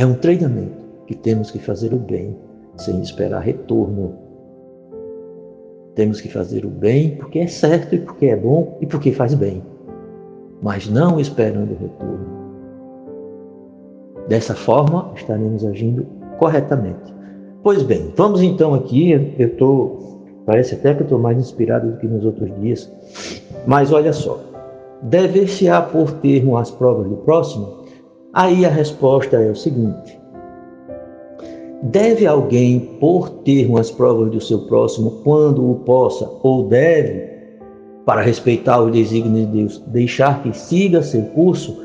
é 0.00 0.06
um 0.06 0.14
treinamento 0.14 0.82
que 1.06 1.14
temos 1.14 1.50
que 1.50 1.58
fazer 1.58 1.92
o 1.92 1.98
bem 1.98 2.34
sem 2.78 3.02
esperar 3.02 3.42
retorno. 3.42 4.14
Temos 5.94 6.22
que 6.22 6.28
fazer 6.30 6.64
o 6.64 6.70
bem 6.70 7.16
porque 7.16 7.40
é 7.40 7.46
certo 7.46 7.94
e 7.94 7.98
porque 7.98 8.24
é 8.24 8.36
bom 8.36 8.78
e 8.80 8.86
porque 8.86 9.12
faz 9.12 9.34
bem, 9.34 9.62
mas 10.62 10.88
não 10.88 11.20
esperando 11.20 11.76
retorno. 11.78 12.26
Dessa 14.26 14.54
forma, 14.54 15.12
estaremos 15.16 15.66
agindo 15.66 16.06
corretamente. 16.38 17.12
Pois 17.62 17.82
bem, 17.82 18.10
vamos 18.16 18.40
então 18.40 18.72
aqui. 18.72 19.34
Eu 19.38 19.48
estou, 19.48 20.22
parece 20.46 20.76
até 20.76 20.94
que 20.94 21.02
eu 21.02 21.04
estou 21.04 21.18
mais 21.18 21.36
inspirado 21.36 21.90
do 21.90 21.98
que 21.98 22.06
nos 22.06 22.24
outros 22.24 22.50
dias, 22.58 22.90
mas 23.66 23.92
olha 23.92 24.14
só. 24.14 24.40
Dever-se-á 25.02 25.82
por 25.82 26.10
termo 26.22 26.56
as 26.56 26.70
provas 26.70 27.06
do 27.06 27.16
próximo? 27.16 27.79
Aí 28.32 28.64
a 28.64 28.68
resposta 28.68 29.36
é 29.36 29.50
o 29.50 29.56
seguinte: 29.56 30.20
Deve 31.82 32.26
alguém 32.26 32.78
pôr 33.00 33.28
termo 33.44 33.76
às 33.78 33.90
provas 33.90 34.30
do 34.30 34.40
seu 34.40 34.60
próximo 34.66 35.22
quando 35.24 35.68
o 35.68 35.76
possa, 35.76 36.30
ou 36.42 36.68
deve, 36.68 37.28
para 38.04 38.20
respeitar 38.20 38.80
o 38.80 38.90
desígnio 38.90 39.46
de 39.46 39.52
Deus, 39.52 39.82
deixar 39.88 40.42
que 40.42 40.56
siga 40.56 41.02
seu 41.02 41.22
curso? 41.22 41.76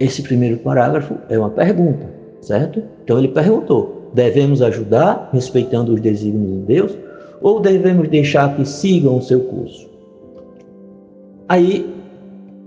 Esse 0.00 0.22
primeiro 0.22 0.56
parágrafo 0.58 1.14
é 1.28 1.38
uma 1.38 1.50
pergunta, 1.50 2.10
certo? 2.40 2.82
Então 3.04 3.18
ele 3.18 3.28
perguntou: 3.28 4.10
devemos 4.12 4.62
ajudar, 4.62 5.30
respeitando 5.32 5.94
os 5.94 6.00
desígnios 6.00 6.50
de 6.50 6.66
Deus, 6.66 6.98
ou 7.40 7.60
devemos 7.60 8.08
deixar 8.08 8.56
que 8.56 8.66
sigam 8.66 9.18
o 9.18 9.22
seu 9.22 9.40
curso? 9.40 9.88
Aí 11.48 11.99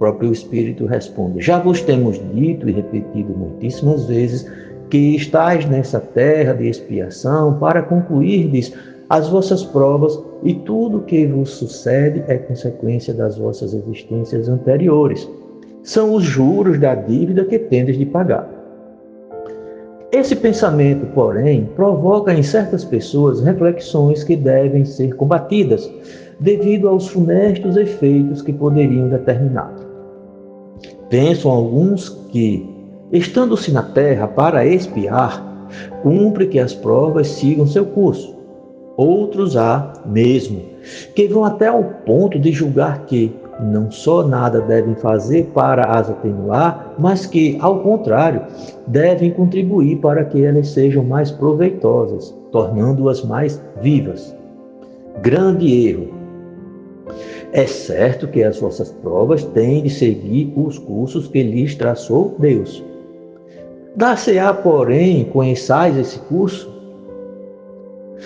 próprio 0.03 0.33
Espírito 0.33 0.85
responde: 0.85 1.39
Já 1.39 1.59
vos 1.59 1.81
temos 1.81 2.19
dito 2.35 2.67
e 2.67 2.73
repetido 2.73 3.33
muitíssimas 3.33 4.05
vezes 4.05 4.45
que 4.89 5.15
estáis 5.15 5.65
nessa 5.65 5.97
terra 5.97 6.51
de 6.51 6.67
expiação 6.67 7.57
para 7.57 7.81
concluirdes 7.81 8.73
as 9.09 9.29
vossas 9.29 9.63
provas 9.63 10.19
e 10.43 10.55
tudo 10.55 11.03
que 11.03 11.25
vos 11.25 11.51
sucede 11.51 12.21
é 12.27 12.37
consequência 12.37 13.13
das 13.13 13.37
vossas 13.37 13.73
existências 13.73 14.49
anteriores. 14.49 15.29
São 15.83 16.13
os 16.13 16.23
juros 16.25 16.77
da 16.77 16.95
dívida 16.95 17.45
que 17.45 17.57
tendes 17.57 17.97
de 17.97 18.05
pagar. 18.05 18.49
Esse 20.11 20.35
pensamento, 20.35 21.05
porém, 21.13 21.69
provoca 21.77 22.33
em 22.33 22.43
certas 22.43 22.83
pessoas 22.83 23.41
reflexões 23.41 24.21
que 24.23 24.35
devem 24.35 24.83
ser 24.83 25.15
combatidas, 25.15 25.89
devido 26.39 26.89
aos 26.89 27.07
funestos 27.07 27.77
efeitos 27.77 28.41
que 28.41 28.51
poderiam 28.51 29.07
determinar. 29.07 29.82
Pensam 31.13 31.51
alguns 31.51 32.09
que 32.31 32.73
Estando-se 33.11 33.71
na 33.71 33.83
terra 33.83 34.27
para 34.27 34.65
espiar, 34.65 35.69
cumpre 36.01 36.47
que 36.47 36.57
as 36.57 36.73
provas 36.73 37.27
sigam 37.27 37.67
seu 37.67 37.85
curso. 37.85 38.35
Outros 38.97 39.55
há 39.55 39.93
mesmo, 40.03 40.63
que 41.15 41.27
vão 41.27 41.45
até 41.45 41.67
ao 41.67 41.83
ponto 41.83 42.39
de 42.39 42.51
julgar 42.51 43.05
que 43.05 43.31
não 43.59 43.91
só 43.91 44.25
nada 44.25 44.59
devem 44.61 44.95
fazer 44.95 45.51
para 45.53 45.83
as 45.83 46.09
atenuar, 46.09 46.95
mas 46.97 47.27
que, 47.27 47.55
ao 47.61 47.81
contrário, 47.81 48.41
devem 48.87 49.29
contribuir 49.29 49.97
para 49.97 50.25
que 50.25 50.43
elas 50.43 50.69
sejam 50.69 51.03
mais 51.03 51.29
proveitosas, 51.29 52.35
tornando-as 52.51 53.23
mais 53.23 53.61
vivas. 53.79 54.35
Grande 55.21 55.87
erro. 55.87 56.22
É 57.55 57.67
certo 57.67 58.27
que 58.27 58.41
as 58.41 58.59
vossas 58.59 58.89
provas 58.89 59.43
têm 59.43 59.83
de 59.83 59.89
seguir 59.91 60.51
os 60.55 60.79
cursos 60.79 61.27
que 61.27 61.43
lhes 61.43 61.75
traçou 61.75 62.33
Deus. 62.39 62.83
Dar-se-á, 63.95 64.51
porém, 64.55 65.25
conheçais 65.25 65.95
esse 65.95 66.17
curso? 66.17 66.67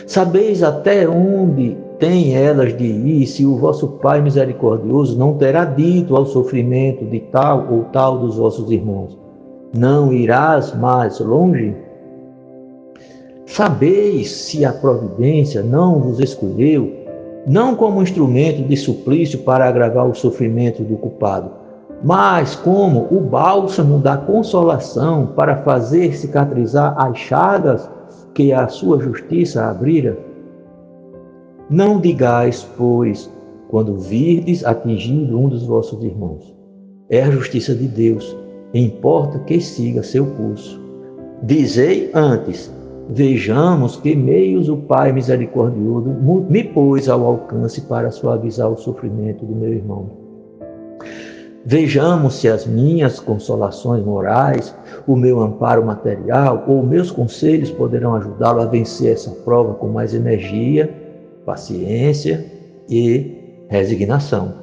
Sabeis 0.05 0.63
até 0.63 1.05
onde 1.09 1.75
têm 1.99 2.37
elas 2.37 2.77
de 2.77 2.85
ir, 2.85 3.27
se 3.27 3.45
o 3.45 3.57
vosso 3.57 3.89
Pai 4.01 4.21
misericordioso 4.21 5.17
não 5.17 5.33
terá 5.33 5.65
dito 5.65 6.15
ao 6.15 6.25
sofrimento 6.25 7.03
de 7.03 7.19
tal 7.19 7.67
ou 7.69 7.83
tal 7.91 8.19
dos 8.19 8.37
vossos 8.37 8.71
irmãos: 8.71 9.17
Não 9.77 10.13
irás 10.13 10.73
mais 10.73 11.19
longe? 11.19 11.75
Sabeis 13.45 14.31
se 14.31 14.63
a 14.63 14.71
providência 14.71 15.61
não 15.61 15.99
vos 15.99 16.21
escolheu, 16.21 16.96
não 17.47 17.75
como 17.75 18.03
instrumento 18.03 18.61
de 18.61 18.75
suplício 18.75 19.39
para 19.39 19.65
agravar 19.65 20.05
o 20.05 20.13
sofrimento 20.13 20.83
do 20.83 20.97
culpado, 20.97 21.49
mas 22.03 22.55
como 22.57 23.07
o 23.09 23.21
bálsamo 23.21 23.99
da 23.99 24.17
consolação 24.17 25.27
para 25.27 25.63
fazer 25.63 26.13
cicatrizar 26.13 26.93
as 26.99 27.17
chagas 27.17 27.89
que 28.33 28.51
a 28.51 28.67
sua 28.67 28.99
justiça 28.99 29.65
abrira? 29.65 30.17
Não 31.69 31.99
digais, 31.99 32.67
pois, 32.77 33.31
quando 33.69 33.97
virdes 33.97 34.65
atingindo 34.65 35.39
um 35.39 35.47
dos 35.47 35.63
vossos 35.63 36.03
irmãos, 36.03 36.53
é 37.09 37.23
a 37.23 37.31
justiça 37.31 37.73
de 37.73 37.87
Deus, 37.87 38.37
importa 38.73 39.39
que 39.39 39.59
siga 39.61 40.03
seu 40.03 40.25
curso. 40.25 40.79
Dizei 41.43 42.11
antes, 42.13 42.71
vejamos 43.09 43.95
que 43.95 44.15
meios 44.15 44.69
o 44.69 44.77
Pai 44.77 45.11
misericordioso 45.11 46.09
me 46.49 46.63
pôs 46.63 47.07
ao 47.07 47.25
alcance 47.25 47.81
para 47.81 48.11
suavizar 48.11 48.69
o 48.69 48.77
sofrimento 48.77 49.45
do 49.45 49.55
meu 49.55 49.73
irmão 49.73 50.27
Vejamos 51.69 52.35
se 52.35 52.47
as 52.47 52.65
minhas 52.65 53.19
consolações 53.19 54.01
morais, 54.01 54.73
o 55.05 55.17
meu 55.17 55.41
amparo 55.41 55.85
material 55.85 56.63
ou 56.65 56.81
meus 56.81 57.11
conselhos 57.11 57.69
poderão 57.69 58.15
ajudá-lo 58.15 58.61
a 58.61 58.65
vencer 58.65 59.11
essa 59.11 59.31
prova 59.43 59.73
com 59.73 59.89
mais 59.89 60.13
energia, 60.13 60.89
paciência 61.45 62.45
e 62.89 63.65
resignação. 63.67 64.53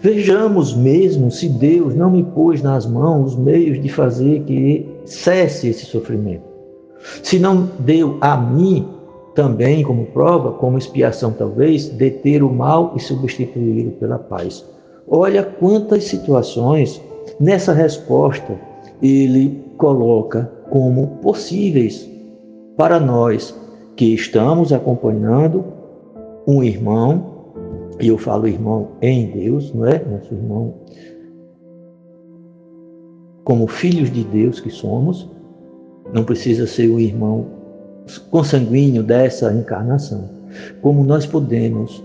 Vejamos 0.00 0.74
mesmo 0.74 1.30
se 1.30 1.50
Deus 1.50 1.94
não 1.94 2.12
me 2.12 2.22
pôs 2.22 2.62
nas 2.62 2.86
mãos 2.86 3.34
os 3.34 3.38
meios 3.38 3.78
de 3.78 3.90
fazer 3.90 4.44
que 4.44 4.88
cesse 5.04 5.68
esse 5.68 5.84
sofrimento. 5.84 6.47
Se 7.22 7.38
não 7.38 7.70
deu 7.80 8.18
a 8.20 8.36
mim 8.36 8.88
também 9.34 9.84
como 9.84 10.06
prova, 10.06 10.52
como 10.52 10.78
expiação 10.78 11.32
talvez, 11.32 11.88
deter 11.88 12.42
o 12.42 12.52
mal 12.52 12.92
e 12.96 13.00
substituí-lo 13.00 13.92
pela 13.92 14.18
paz. 14.18 14.64
Olha 15.06 15.44
quantas 15.44 16.04
situações 16.04 17.00
nessa 17.38 17.72
resposta 17.72 18.58
ele 19.00 19.62
coloca 19.76 20.50
como 20.70 21.06
possíveis 21.22 22.08
para 22.76 22.98
nós 22.98 23.54
que 23.96 24.14
estamos 24.14 24.72
acompanhando 24.72 25.64
um 26.46 26.62
irmão, 26.62 27.54
e 28.00 28.08
eu 28.08 28.18
falo 28.18 28.46
irmão 28.46 28.88
em 29.02 29.26
Deus, 29.30 29.72
não 29.74 29.86
é? 29.86 29.98
Nosso 30.04 30.32
irmão, 30.32 30.74
como 33.44 33.66
filhos 33.66 34.10
de 34.10 34.24
Deus 34.24 34.60
que 34.60 34.70
somos, 34.70 35.28
não 36.12 36.24
precisa 36.24 36.66
ser 36.66 36.88
o 36.88 36.98
irmão 36.98 37.46
consanguíneo 38.30 39.02
dessa 39.02 39.52
encarnação. 39.52 40.28
Como 40.80 41.04
nós 41.04 41.26
podemos 41.26 42.02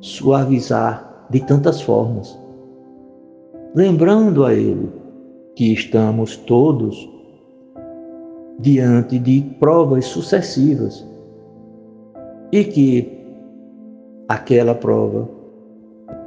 suavizar 0.00 1.26
de 1.30 1.40
tantas 1.40 1.80
formas 1.80 2.38
lembrando 3.74 4.44
a 4.44 4.52
Ele 4.52 4.90
que 5.54 5.72
estamos 5.72 6.36
todos 6.36 7.08
diante 8.58 9.18
de 9.18 9.42
provas 9.60 10.06
sucessivas 10.06 11.06
e 12.50 12.64
que 12.64 13.20
aquela 14.28 14.74
prova 14.74 15.28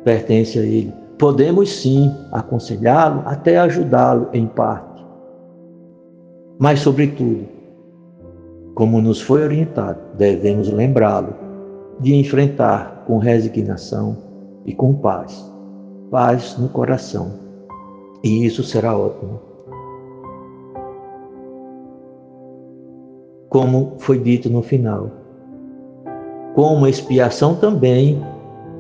pertence 0.04 0.60
a 0.60 0.64
Ele, 0.64 0.94
Podemos 1.18 1.70
sim 1.70 2.14
aconselhá-lo, 2.32 3.24
até 3.26 3.58
ajudá-lo 3.58 4.28
em 4.34 4.46
parte. 4.46 4.95
Mas, 6.58 6.80
sobretudo, 6.80 7.46
como 8.76 9.02
nos 9.02 9.22
foi 9.22 9.44
orientado, 9.44 10.00
devemos 10.18 10.70
lembrá-lo 10.70 11.34
de 12.00 12.16
enfrentar 12.16 13.04
com 13.06 13.18
resignação 13.18 14.18
e 14.66 14.74
com 14.74 14.94
paz. 14.94 15.52
Paz 16.12 16.58
no 16.58 16.70
coração. 16.70 17.34
E 18.24 18.46
isso 18.46 18.64
será 18.64 18.98
ótimo. 18.98 19.40
Como 23.50 23.94
foi 24.00 24.20
dito 24.20 24.50
no 24.50 24.62
final. 24.62 25.12
Como 26.54 26.88
expiação 26.88 27.56
também, 27.56 28.22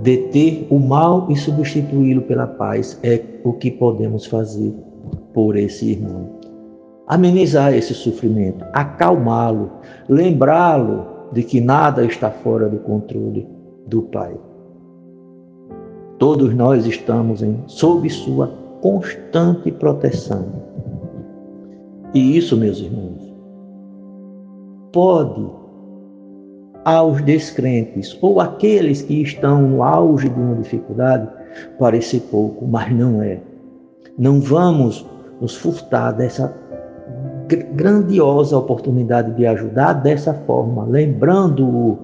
deter 0.02 0.68
o 0.70 0.80
mal 0.80 1.28
e 1.30 1.36
substituí-lo 1.36 2.22
pela 2.22 2.48
paz 2.48 3.00
é 3.04 3.22
o 3.44 3.54
que 3.54 3.72
podemos 3.72 4.26
fazer 4.26 4.74
por 5.34 5.56
esse 5.56 5.92
irmão. 5.92 6.35
Amenizar 7.08 7.74
esse 7.74 7.94
sofrimento, 7.94 8.66
acalmá-lo, 8.74 9.72
lembrá-lo 10.10 11.06
de 11.32 11.44
que 11.44 11.62
nada 11.62 12.04
está 12.04 12.32
fora 12.32 12.68
do 12.68 12.80
controle 12.80 13.48
do 13.86 14.02
Pai. 14.04 14.36
Todos 16.18 16.54
nós 16.56 16.86
estamos 16.86 17.44
em, 17.44 17.62
sob 17.68 18.10
sua 18.10 18.48
constante 18.82 19.72
proteção. 19.72 20.48
E 22.14 22.38
isso, 22.38 22.58
meus 22.58 22.80
irmãos, 22.80 23.36
pode 24.92 25.46
aos 26.86 27.22
descrentes 27.22 28.18
ou 28.22 28.40
aqueles 28.40 29.02
que 29.02 29.22
estão 29.22 29.62
no 29.62 29.84
auge 29.84 30.30
de 30.30 30.40
uma 30.40 30.56
dificuldade 30.56 31.28
parecer 31.80 32.22
pouco, 32.32 32.66
mas 32.66 32.92
não 32.96 33.22
é. 33.22 33.42
Não 34.18 34.40
vamos 34.40 35.06
nos 35.42 35.56
furtar 35.56 36.12
dessa 36.12 36.48
grandiosa 37.46 38.58
oportunidade 38.58 39.32
de 39.36 39.46
ajudar 39.46 39.94
dessa 39.94 40.34
forma, 40.34 40.86
lembrando-o 40.86 41.98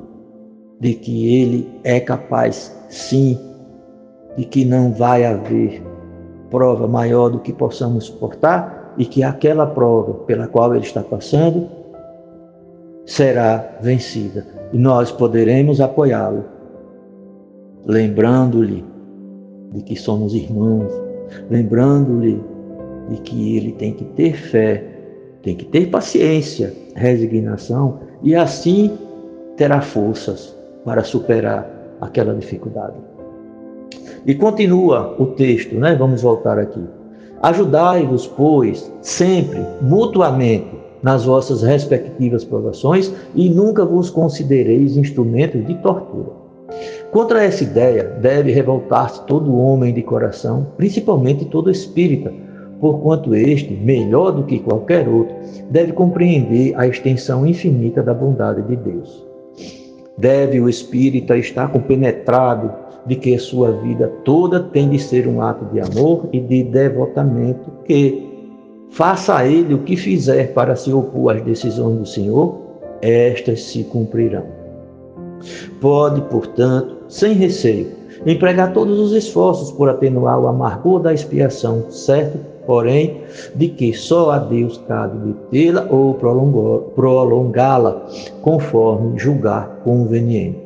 de 0.79 0.93
que 0.93 1.41
ele 1.41 1.79
é 1.83 1.99
capaz, 1.99 2.75
sim, 2.89 3.37
de 4.35 4.45
que 4.45 4.65
não 4.65 4.91
vai 4.91 5.25
haver 5.25 5.83
prova 6.49 6.87
maior 6.87 7.29
do 7.29 7.39
que 7.39 7.53
possamos 7.53 8.05
suportar 8.05 8.93
e 8.97 9.05
que 9.05 9.23
aquela 9.23 9.65
prova 9.65 10.13
pela 10.25 10.47
qual 10.47 10.75
ele 10.75 10.85
está 10.85 11.01
passando 11.01 11.67
será 13.05 13.77
vencida. 13.81 14.45
E 14.73 14.77
nós 14.77 15.11
poderemos 15.11 15.79
apoiá-lo, 15.81 16.45
lembrando-lhe 17.85 18.85
de 19.73 19.81
que 19.81 19.95
somos 19.95 20.33
irmãos, 20.33 20.91
lembrando-lhe 21.49 22.43
de 23.09 23.17
que 23.21 23.57
ele 23.57 23.71
tem 23.73 23.93
que 23.93 24.05
ter 24.05 24.33
fé, 24.33 24.90
tem 25.43 25.55
que 25.55 25.65
ter 25.65 25.89
paciência, 25.89 26.73
resignação 26.95 27.99
e 28.21 28.35
assim 28.35 28.91
terá 29.57 29.81
forças 29.81 30.55
para 30.85 31.03
superar 31.03 31.69
aquela 31.99 32.33
dificuldade. 32.33 32.97
E 34.25 34.35
continua 34.35 35.15
o 35.19 35.27
texto, 35.27 35.75
né? 35.75 35.95
Vamos 35.95 36.21
voltar 36.21 36.59
aqui. 36.59 36.81
Ajudai-vos, 37.41 38.27
pois, 38.27 38.91
sempre, 39.01 39.59
mutuamente, 39.81 40.79
nas 41.01 41.25
vossas 41.25 41.63
respectivas 41.63 42.43
provações 42.43 43.11
e 43.33 43.49
nunca 43.49 43.83
vos 43.83 44.11
considereis 44.11 44.95
instrumentos 44.95 45.65
de 45.65 45.73
tortura. 45.75 46.29
Contra 47.11 47.43
essa 47.43 47.63
ideia 47.63 48.03
deve 48.03 48.51
revoltar-se 48.51 49.25
todo 49.25 49.57
homem 49.57 49.93
de 49.93 50.03
coração, 50.03 50.67
principalmente 50.77 51.45
todo 51.45 51.71
espírita, 51.71 52.31
porquanto 52.81 53.33
este, 53.35 53.73
melhor 53.73 54.31
do 54.31 54.43
que 54.43 54.59
qualquer 54.59 55.07
outro, 55.07 55.35
deve 55.69 55.93
compreender 55.93 56.73
a 56.75 56.87
extensão 56.87 57.45
infinita 57.45 58.03
da 58.03 58.13
bondade 58.13 58.63
de 58.63 58.75
Deus. 58.75 59.23
Deve 60.17 60.59
o 60.59 60.67
espírita 60.67 61.37
estar 61.37 61.71
compenetrado 61.71 62.71
de 63.05 63.15
que 63.15 63.37
sua 63.37 63.71
vida 63.71 64.11
toda 64.25 64.59
tem 64.59 64.89
de 64.89 64.99
ser 64.99 65.27
um 65.27 65.41
ato 65.41 65.65
de 65.73 65.79
amor 65.79 66.27
e 66.33 66.39
de 66.39 66.63
devotamento 66.63 67.71
que, 67.85 68.29
faça 68.91 69.37
a 69.37 69.47
ele 69.47 69.73
o 69.73 69.79
que 69.79 69.95
fizer 69.95 70.53
para 70.53 70.75
se 70.75 70.91
opor 70.91 71.35
às 71.35 71.41
decisões 71.41 71.97
do 71.97 72.05
Senhor, 72.05 72.59
estas 73.01 73.63
se 73.63 73.83
cumprirão. 73.85 74.45
Pode, 75.79 76.21
portanto, 76.23 76.97
sem 77.07 77.33
receio, 77.33 77.87
empregar 78.25 78.73
todos 78.73 78.99
os 78.99 79.13
esforços 79.13 79.71
por 79.71 79.89
atenuar 79.89 80.39
o 80.39 80.47
amargor 80.47 80.99
da 80.99 81.13
expiação, 81.13 81.89
certo, 81.89 82.37
porém, 82.71 83.17
de 83.53 83.67
que 83.67 83.93
só 83.93 84.31
a 84.31 84.37
Deus 84.37 84.81
cabe 84.87 85.33
detê-la 85.33 85.85
ou 85.89 86.13
prolongá-la, 86.95 88.01
conforme 88.41 89.19
julgar 89.19 89.81
conveniente. 89.83 90.57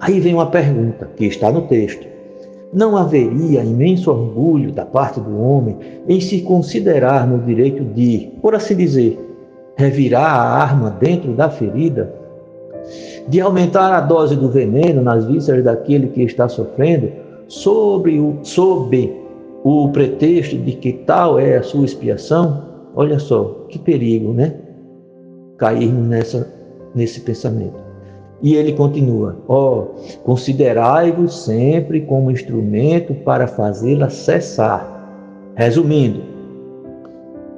Aí 0.00 0.18
vem 0.18 0.34
uma 0.34 0.46
pergunta 0.46 1.08
que 1.16 1.26
está 1.26 1.52
no 1.52 1.62
texto. 1.62 2.04
Não 2.72 2.96
haveria 2.96 3.62
imenso 3.62 4.10
orgulho 4.10 4.72
da 4.72 4.84
parte 4.84 5.20
do 5.20 5.40
homem 5.40 5.76
em 6.08 6.20
se 6.20 6.40
considerar 6.40 7.24
no 7.24 7.38
direito 7.38 7.84
de, 7.84 8.28
por 8.42 8.56
assim 8.56 8.74
dizer, 8.74 9.16
revirar 9.76 10.28
a 10.28 10.60
arma 10.60 10.90
dentro 10.90 11.34
da 11.34 11.48
ferida, 11.48 12.12
de 13.28 13.40
aumentar 13.40 13.92
a 13.92 14.00
dose 14.00 14.34
do 14.34 14.48
veneno 14.48 15.00
nas 15.02 15.24
vísceras 15.24 15.62
daquele 15.62 16.08
que 16.08 16.22
está 16.24 16.48
sofrendo, 16.48 17.12
sobre 17.46 18.18
o, 18.18 18.40
sob 18.42 19.25
o 19.68 19.88
pretexto 19.88 20.56
de 20.58 20.72
que 20.74 20.92
tal 20.92 21.40
é 21.40 21.56
a 21.56 21.62
sua 21.64 21.84
expiação? 21.84 22.62
Olha 22.94 23.18
só, 23.18 23.66
que 23.68 23.80
perigo, 23.80 24.32
né? 24.32 24.54
Cairmos 25.58 26.06
nessa, 26.06 26.48
nesse 26.94 27.20
pensamento. 27.22 27.74
E 28.40 28.54
ele 28.54 28.74
continua: 28.74 29.36
Ó, 29.48 29.80
oh, 29.80 30.18
considerai-vos 30.22 31.44
sempre 31.44 32.02
como 32.02 32.30
instrumento 32.30 33.12
para 33.12 33.48
fazê-la 33.48 34.08
cessar. 34.08 34.88
Resumindo, 35.56 36.22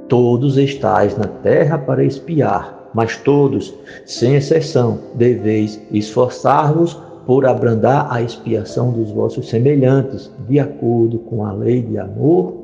todos 0.09 0.57
estáis 0.57 1.15
na 1.15 1.27
terra 1.27 1.77
para 1.77 2.03
espiar, 2.03 2.89
mas 2.95 3.19
todos, 3.19 3.75
sem 4.07 4.37
exceção, 4.37 4.99
deveis 5.15 5.79
esforçar-vos 5.93 6.99
por 7.29 7.45
abrandar 7.45 8.09
a 8.11 8.23
expiação 8.23 8.91
dos 8.91 9.11
vossos 9.11 9.51
semelhantes, 9.51 10.33
de 10.49 10.59
acordo 10.59 11.19
com 11.19 11.45
a 11.45 11.53
lei 11.53 11.83
de 11.83 11.99
amor 11.99 12.55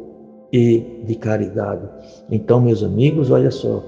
e 0.50 1.02
de 1.04 1.14
caridade. 1.16 1.86
Então, 2.30 2.62
meus 2.62 2.82
amigos, 2.82 3.30
olha 3.30 3.50
só, 3.50 3.84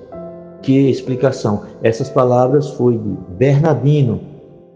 que 0.61 0.91
explicação? 0.91 1.63
Essas 1.83 2.11
palavras 2.11 2.69
foi 2.73 2.99
de 2.99 3.17
Bernardino, 3.39 4.21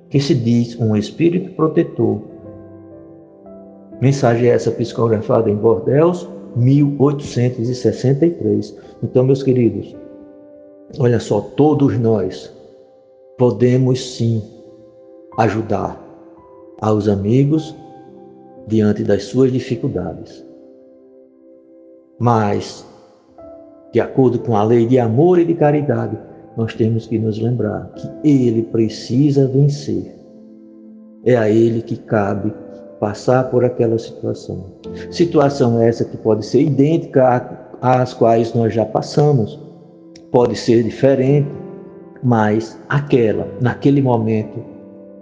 que 0.08 0.18
se 0.18 0.34
diz 0.34 0.74
um 0.80 0.96
espírito 0.96 1.54
protetor. 1.54 2.22
Mensagem 4.00 4.48
essa 4.48 4.70
psicografada 4.70 5.50
em 5.50 5.56
Bordeaux, 5.56 6.26
1863. 6.56 8.74
Então, 9.02 9.22
meus 9.22 9.42
queridos, 9.42 9.94
olha 10.98 11.20
só, 11.20 11.42
todos 11.42 11.98
nós 11.98 12.50
podemos 13.36 14.14
sim 14.14 14.59
ajudar 15.40 15.98
aos 16.80 17.08
amigos 17.08 17.74
diante 18.66 19.02
das 19.02 19.24
suas 19.24 19.52
dificuldades. 19.52 20.44
Mas 22.18 22.84
de 23.92 24.00
acordo 24.00 24.38
com 24.38 24.56
a 24.56 24.62
lei 24.62 24.86
de 24.86 24.98
amor 24.98 25.38
e 25.38 25.44
de 25.44 25.54
caridade, 25.54 26.16
nós 26.56 26.74
temos 26.74 27.06
que 27.06 27.18
nos 27.18 27.38
lembrar 27.38 27.90
que 27.94 28.08
ele 28.28 28.62
precisa 28.62 29.48
vencer. 29.48 30.14
É 31.24 31.36
a 31.36 31.50
ele 31.50 31.82
que 31.82 31.96
cabe 31.96 32.52
passar 33.00 33.50
por 33.50 33.64
aquela 33.64 33.98
situação. 33.98 34.66
Situação 35.10 35.80
essa 35.80 36.04
que 36.04 36.16
pode 36.16 36.46
ser 36.46 36.62
idêntica 36.62 37.66
às 37.80 38.14
quais 38.14 38.54
nós 38.54 38.72
já 38.72 38.84
passamos, 38.84 39.58
pode 40.30 40.56
ser 40.56 40.84
diferente, 40.84 41.48
mas 42.22 42.78
aquela, 42.88 43.48
naquele 43.60 44.02
momento, 44.02 44.62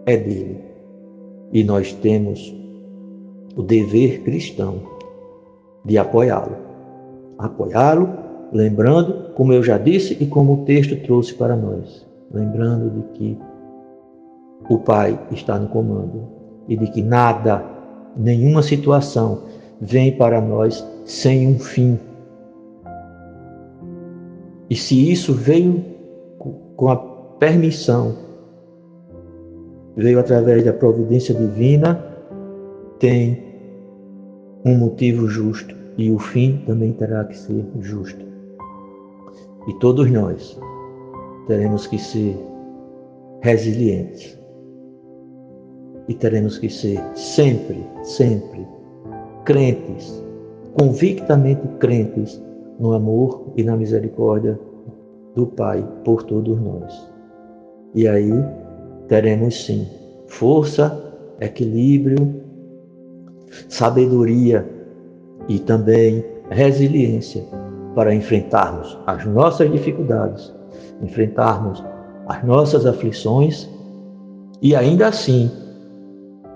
é 0.08 0.16
dele. 0.16 0.60
E 1.52 1.64
nós 1.64 1.92
temos 1.92 2.54
o 3.56 3.62
dever 3.62 4.22
cristão 4.22 4.82
de 5.84 5.98
apoiá-lo. 5.98 6.56
Apoiá-lo 7.38 8.28
Lembrando, 8.52 9.34
como 9.34 9.52
eu 9.52 9.62
já 9.62 9.76
disse 9.76 10.16
e 10.20 10.26
como 10.26 10.54
o 10.54 10.64
texto 10.64 10.96
trouxe 11.02 11.34
para 11.34 11.54
nós, 11.54 12.06
lembrando 12.32 12.90
de 12.90 13.02
que 13.12 13.38
o 14.70 14.78
Pai 14.78 15.18
está 15.30 15.58
no 15.58 15.68
comando 15.68 16.26
e 16.66 16.76
de 16.76 16.86
que 16.86 17.02
nada, 17.02 17.62
nenhuma 18.16 18.62
situação 18.62 19.42
vem 19.80 20.16
para 20.16 20.40
nós 20.40 20.84
sem 21.04 21.46
um 21.46 21.58
fim. 21.58 21.98
E 24.70 24.74
se 24.74 25.10
isso 25.10 25.34
veio 25.34 25.84
com 26.76 26.88
a 26.88 26.96
permissão, 27.38 28.14
veio 29.98 30.20
através 30.20 30.64
da 30.64 30.72
providência 30.72 31.34
divina, 31.34 32.02
tem 33.00 33.44
um 34.64 34.76
motivo 34.76 35.26
justo 35.26 35.74
e 35.96 36.10
o 36.10 36.18
fim 36.18 36.62
também 36.66 36.92
terá 36.92 37.24
que 37.24 37.36
ser 37.36 37.66
justo. 37.80 38.24
E 39.66 39.74
todos 39.80 40.08
nós 40.10 40.58
teremos 41.48 41.86
que 41.86 41.98
ser 41.98 42.36
resilientes. 43.42 44.38
E 46.06 46.14
teremos 46.14 46.58
que 46.58 46.70
ser 46.70 47.00
sempre, 47.14 47.84
sempre 48.02 48.66
crentes, 49.44 50.24
convictamente 50.78 51.66
crentes 51.80 52.42
no 52.78 52.92
amor 52.92 53.52
e 53.56 53.64
na 53.64 53.76
misericórdia 53.76 54.58
do 55.34 55.46
Pai 55.46 55.86
por 56.04 56.22
todos 56.22 56.58
nós. 56.60 57.10
E 57.94 58.08
aí 58.08 58.32
teremos 59.08 59.64
sim 59.64 59.86
força, 60.28 61.02
equilíbrio, 61.40 62.42
sabedoria 63.68 64.68
e 65.48 65.58
também 65.58 66.24
resiliência 66.50 67.42
para 67.94 68.14
enfrentarmos 68.14 68.98
as 69.06 69.24
nossas 69.24 69.70
dificuldades, 69.72 70.54
enfrentarmos 71.02 71.82
as 72.26 72.44
nossas 72.44 72.86
aflições 72.86 73.68
e 74.60 74.76
ainda 74.76 75.08
assim 75.08 75.50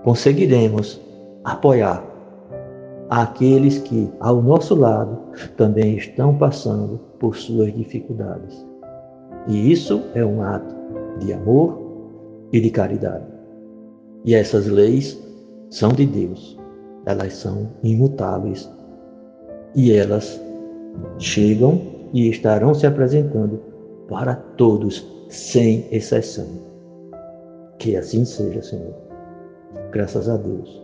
conseguiremos 0.03 1.01
apoiar 1.43 2.03
aqueles 3.09 3.79
que 3.79 4.09
ao 4.19 4.41
nosso 4.41 4.75
lado 4.75 5.17
também 5.57 5.95
estão 5.95 6.35
passando 6.37 6.99
por 7.19 7.35
suas 7.35 7.73
dificuldades. 7.73 8.65
E 9.47 9.71
isso 9.71 10.03
é 10.13 10.23
um 10.23 10.41
ato 10.41 10.75
de 11.19 11.33
amor 11.33 11.82
e 12.53 12.61
de 12.61 12.69
caridade. 12.69 13.25
E 14.23 14.33
essas 14.33 14.67
leis 14.67 15.19
são 15.69 15.89
de 15.89 16.05
Deus 16.05 16.57
elas 17.05 17.33
são 17.33 17.69
imutáveis 17.83 18.69
e 19.75 19.91
elas 19.91 20.39
chegam 21.17 21.81
e 22.13 22.29
estarão 22.29 22.73
se 22.73 22.85
apresentando 22.85 23.59
para 24.07 24.35
todos, 24.35 25.05
sem 25.29 25.87
exceção. 25.91 26.45
Que 27.79 27.95
assim 27.95 28.23
seja, 28.23 28.61
Senhor. 28.61 28.93
Graças 29.91 30.29
a 30.29 30.37
Deus. 30.37 30.81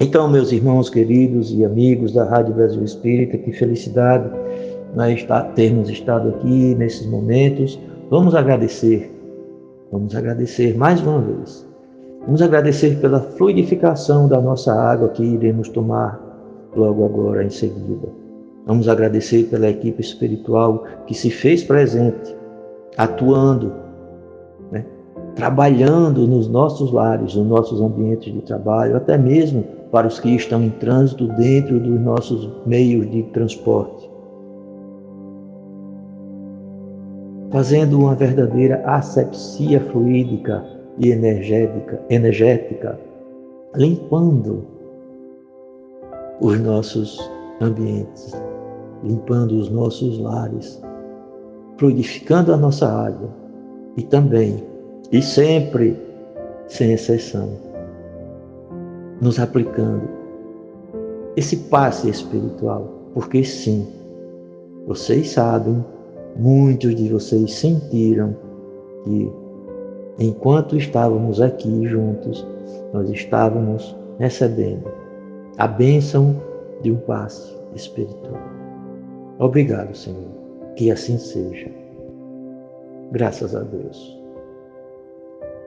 Então, 0.00 0.28
meus 0.28 0.52
irmãos 0.52 0.88
queridos 0.88 1.52
e 1.52 1.64
amigos 1.64 2.12
da 2.14 2.24
Rádio 2.24 2.54
Brasil 2.54 2.82
Espírita, 2.82 3.36
que 3.36 3.52
felicidade 3.52 4.30
nós 4.94 5.26
termos 5.54 5.90
estado 5.90 6.30
aqui 6.30 6.74
nesses 6.76 7.06
momentos. 7.06 7.78
Vamos 8.08 8.34
agradecer, 8.34 9.12
vamos 9.90 10.14
agradecer 10.14 10.76
mais 10.76 11.00
uma 11.02 11.20
vez 11.20 11.68
Vamos 12.28 12.42
agradecer 12.42 13.00
pela 13.00 13.20
fluidificação 13.20 14.28
da 14.28 14.38
nossa 14.38 14.70
água 14.74 15.08
que 15.08 15.22
iremos 15.22 15.68
tomar 15.70 16.20
logo 16.76 17.04
agora 17.06 17.42
em 17.42 17.48
seguida. 17.48 18.06
Vamos 18.66 18.86
agradecer 18.86 19.44
pela 19.44 19.68
equipe 19.68 20.02
espiritual 20.02 20.84
que 21.06 21.14
se 21.14 21.30
fez 21.30 21.62
presente, 21.62 22.36
atuando, 22.98 23.72
né? 24.70 24.84
trabalhando 25.36 26.26
nos 26.26 26.48
nossos 26.48 26.92
lares, 26.92 27.34
nos 27.34 27.46
nossos 27.46 27.80
ambientes 27.80 28.30
de 28.30 28.42
trabalho, 28.42 28.96
até 28.96 29.16
mesmo 29.16 29.64
para 29.90 30.06
os 30.06 30.20
que 30.20 30.28
estão 30.28 30.62
em 30.62 30.70
trânsito 30.70 31.28
dentro 31.28 31.80
dos 31.80 31.98
nossos 31.98 32.50
meios 32.66 33.10
de 33.10 33.22
transporte. 33.32 34.07
Fazendo 37.50 37.98
uma 37.98 38.14
verdadeira 38.14 38.82
asepsia 38.84 39.80
fluídica 39.90 40.62
e 40.98 41.10
energética, 41.10 41.98
energética, 42.10 42.98
limpando 43.74 44.66
os 46.40 46.60
nossos 46.60 47.18
ambientes, 47.60 48.34
limpando 49.02 49.52
os 49.52 49.70
nossos 49.70 50.18
lares, 50.18 50.82
fluidificando 51.78 52.52
a 52.52 52.56
nossa 52.56 52.86
água 52.86 53.30
e 53.96 54.02
também, 54.02 54.62
e 55.10 55.22
sempre, 55.22 55.96
sem 56.66 56.92
exceção, 56.92 57.48
nos 59.22 59.38
aplicando 59.38 60.06
esse 61.34 61.56
passe 61.56 62.10
espiritual, 62.10 62.92
porque 63.14 63.42
sim, 63.42 63.88
vocês 64.86 65.30
sabem, 65.30 65.82
muitos 66.36 66.94
de 66.94 67.08
vocês 67.08 67.54
sentiram 67.54 68.34
que 69.04 69.32
enquanto 70.18 70.76
estávamos 70.76 71.40
aqui 71.40 71.86
juntos, 71.86 72.46
nós 72.92 73.08
estávamos 73.10 73.96
recebendo 74.18 74.90
a 75.58 75.66
bênção 75.66 76.36
de 76.82 76.92
um 76.92 76.96
passe 76.96 77.56
espiritual. 77.74 78.40
Obrigado, 79.38 79.94
Senhor. 79.96 80.28
Que 80.76 80.90
assim 80.90 81.18
seja. 81.18 81.70
Graças 83.12 83.54
a 83.54 83.62
Deus. 83.62 84.18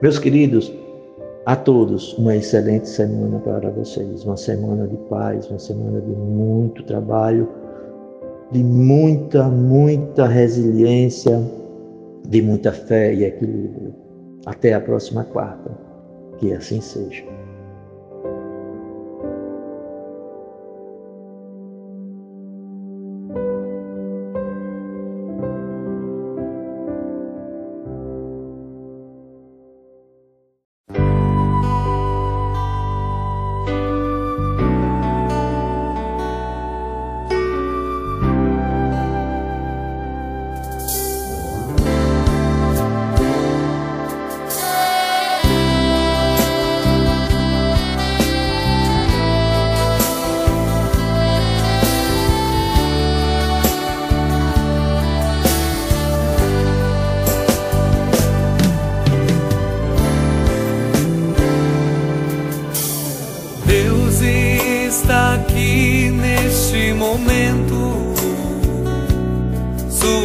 Meus 0.00 0.18
queridos, 0.18 0.72
a 1.44 1.56
todos 1.56 2.16
uma 2.18 2.36
excelente 2.36 2.88
semana 2.88 3.38
para 3.40 3.70
vocês. 3.70 4.24
Uma 4.24 4.36
semana 4.36 4.86
de 4.86 4.96
paz, 5.08 5.48
uma 5.50 5.58
semana 5.58 6.00
de 6.00 6.10
muito 6.10 6.82
trabalho, 6.84 7.48
de 8.52 8.62
muita, 8.62 9.48
muita 9.48 10.26
resiliência, 10.26 11.40
de 12.28 12.42
muita 12.42 12.70
fé 12.70 13.14
e 13.14 13.24
equilíbrio. 13.24 13.94
Até 14.44 14.74
a 14.74 14.80
próxima 14.80 15.24
quarta. 15.24 15.70
Que 16.38 16.52
assim 16.52 16.80
seja. 16.80 17.24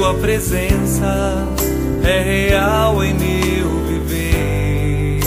Sua 0.07 0.13
presença 0.13 1.45
é 2.01 2.21
real 2.21 3.03
em 3.03 3.13
meu 3.13 3.69
viver. 3.87 5.19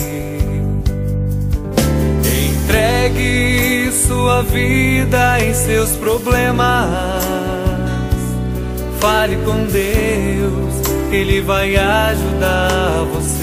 Entregue 2.25 3.93
sua 3.93 4.43
vida 4.43 5.39
em 5.45 5.53
seus 5.53 5.91
problemas. 5.91 7.23
Fale 8.99 9.37
com 9.45 9.67
Deus, 9.67 10.75
Ele 11.13 11.43
vai 11.43 11.77
ajudar 11.77 13.05
você. 13.13 13.40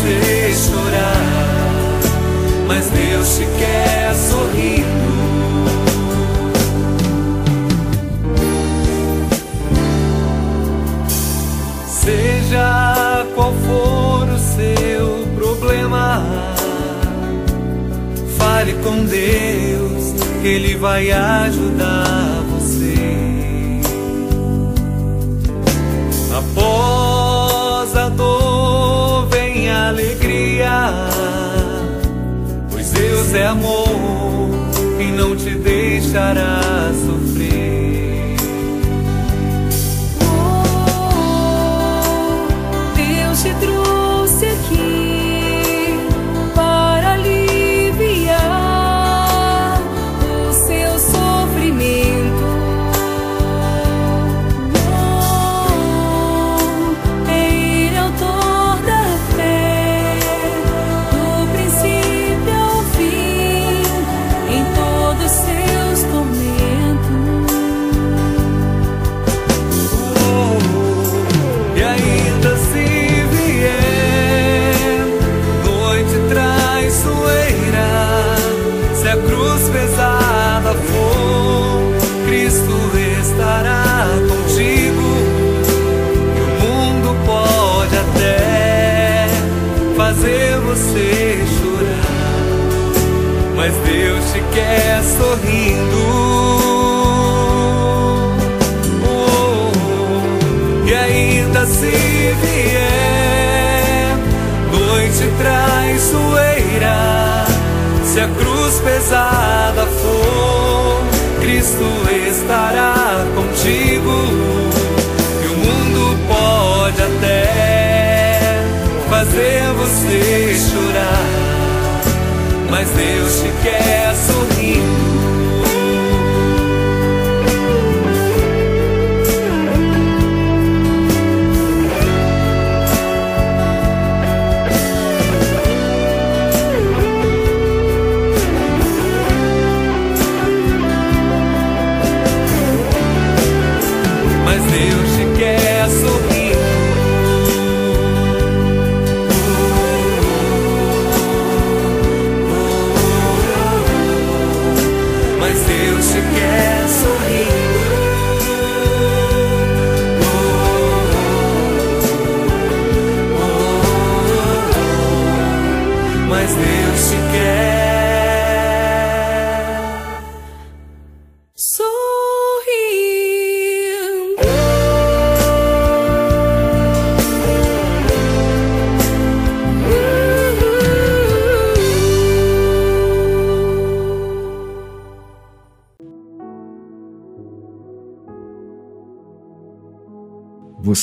você 0.00 0.54
chorar, 0.54 2.00
mas 2.66 2.88
Deus 2.88 3.36
te 3.36 3.44
quer 3.58 4.14
sorrindo. 4.14 5.10
Seja 11.86 13.26
qual 13.34 13.52
for 13.52 14.28
o 14.28 14.38
seu 14.38 15.28
problema, 15.36 16.24
fale 18.38 18.72
com 18.82 19.04
Deus, 19.04 20.14
que 20.40 20.48
Ele 20.48 20.76
vai 20.76 21.10
ajudar 21.10 22.42
você. 22.50 22.94
Após 26.34 26.99
É 33.32 33.46
amor 33.46 34.50
e 35.00 35.12
não 35.12 35.36
te 35.36 35.50
deixará 35.50 36.60
sofrer. 37.06 37.29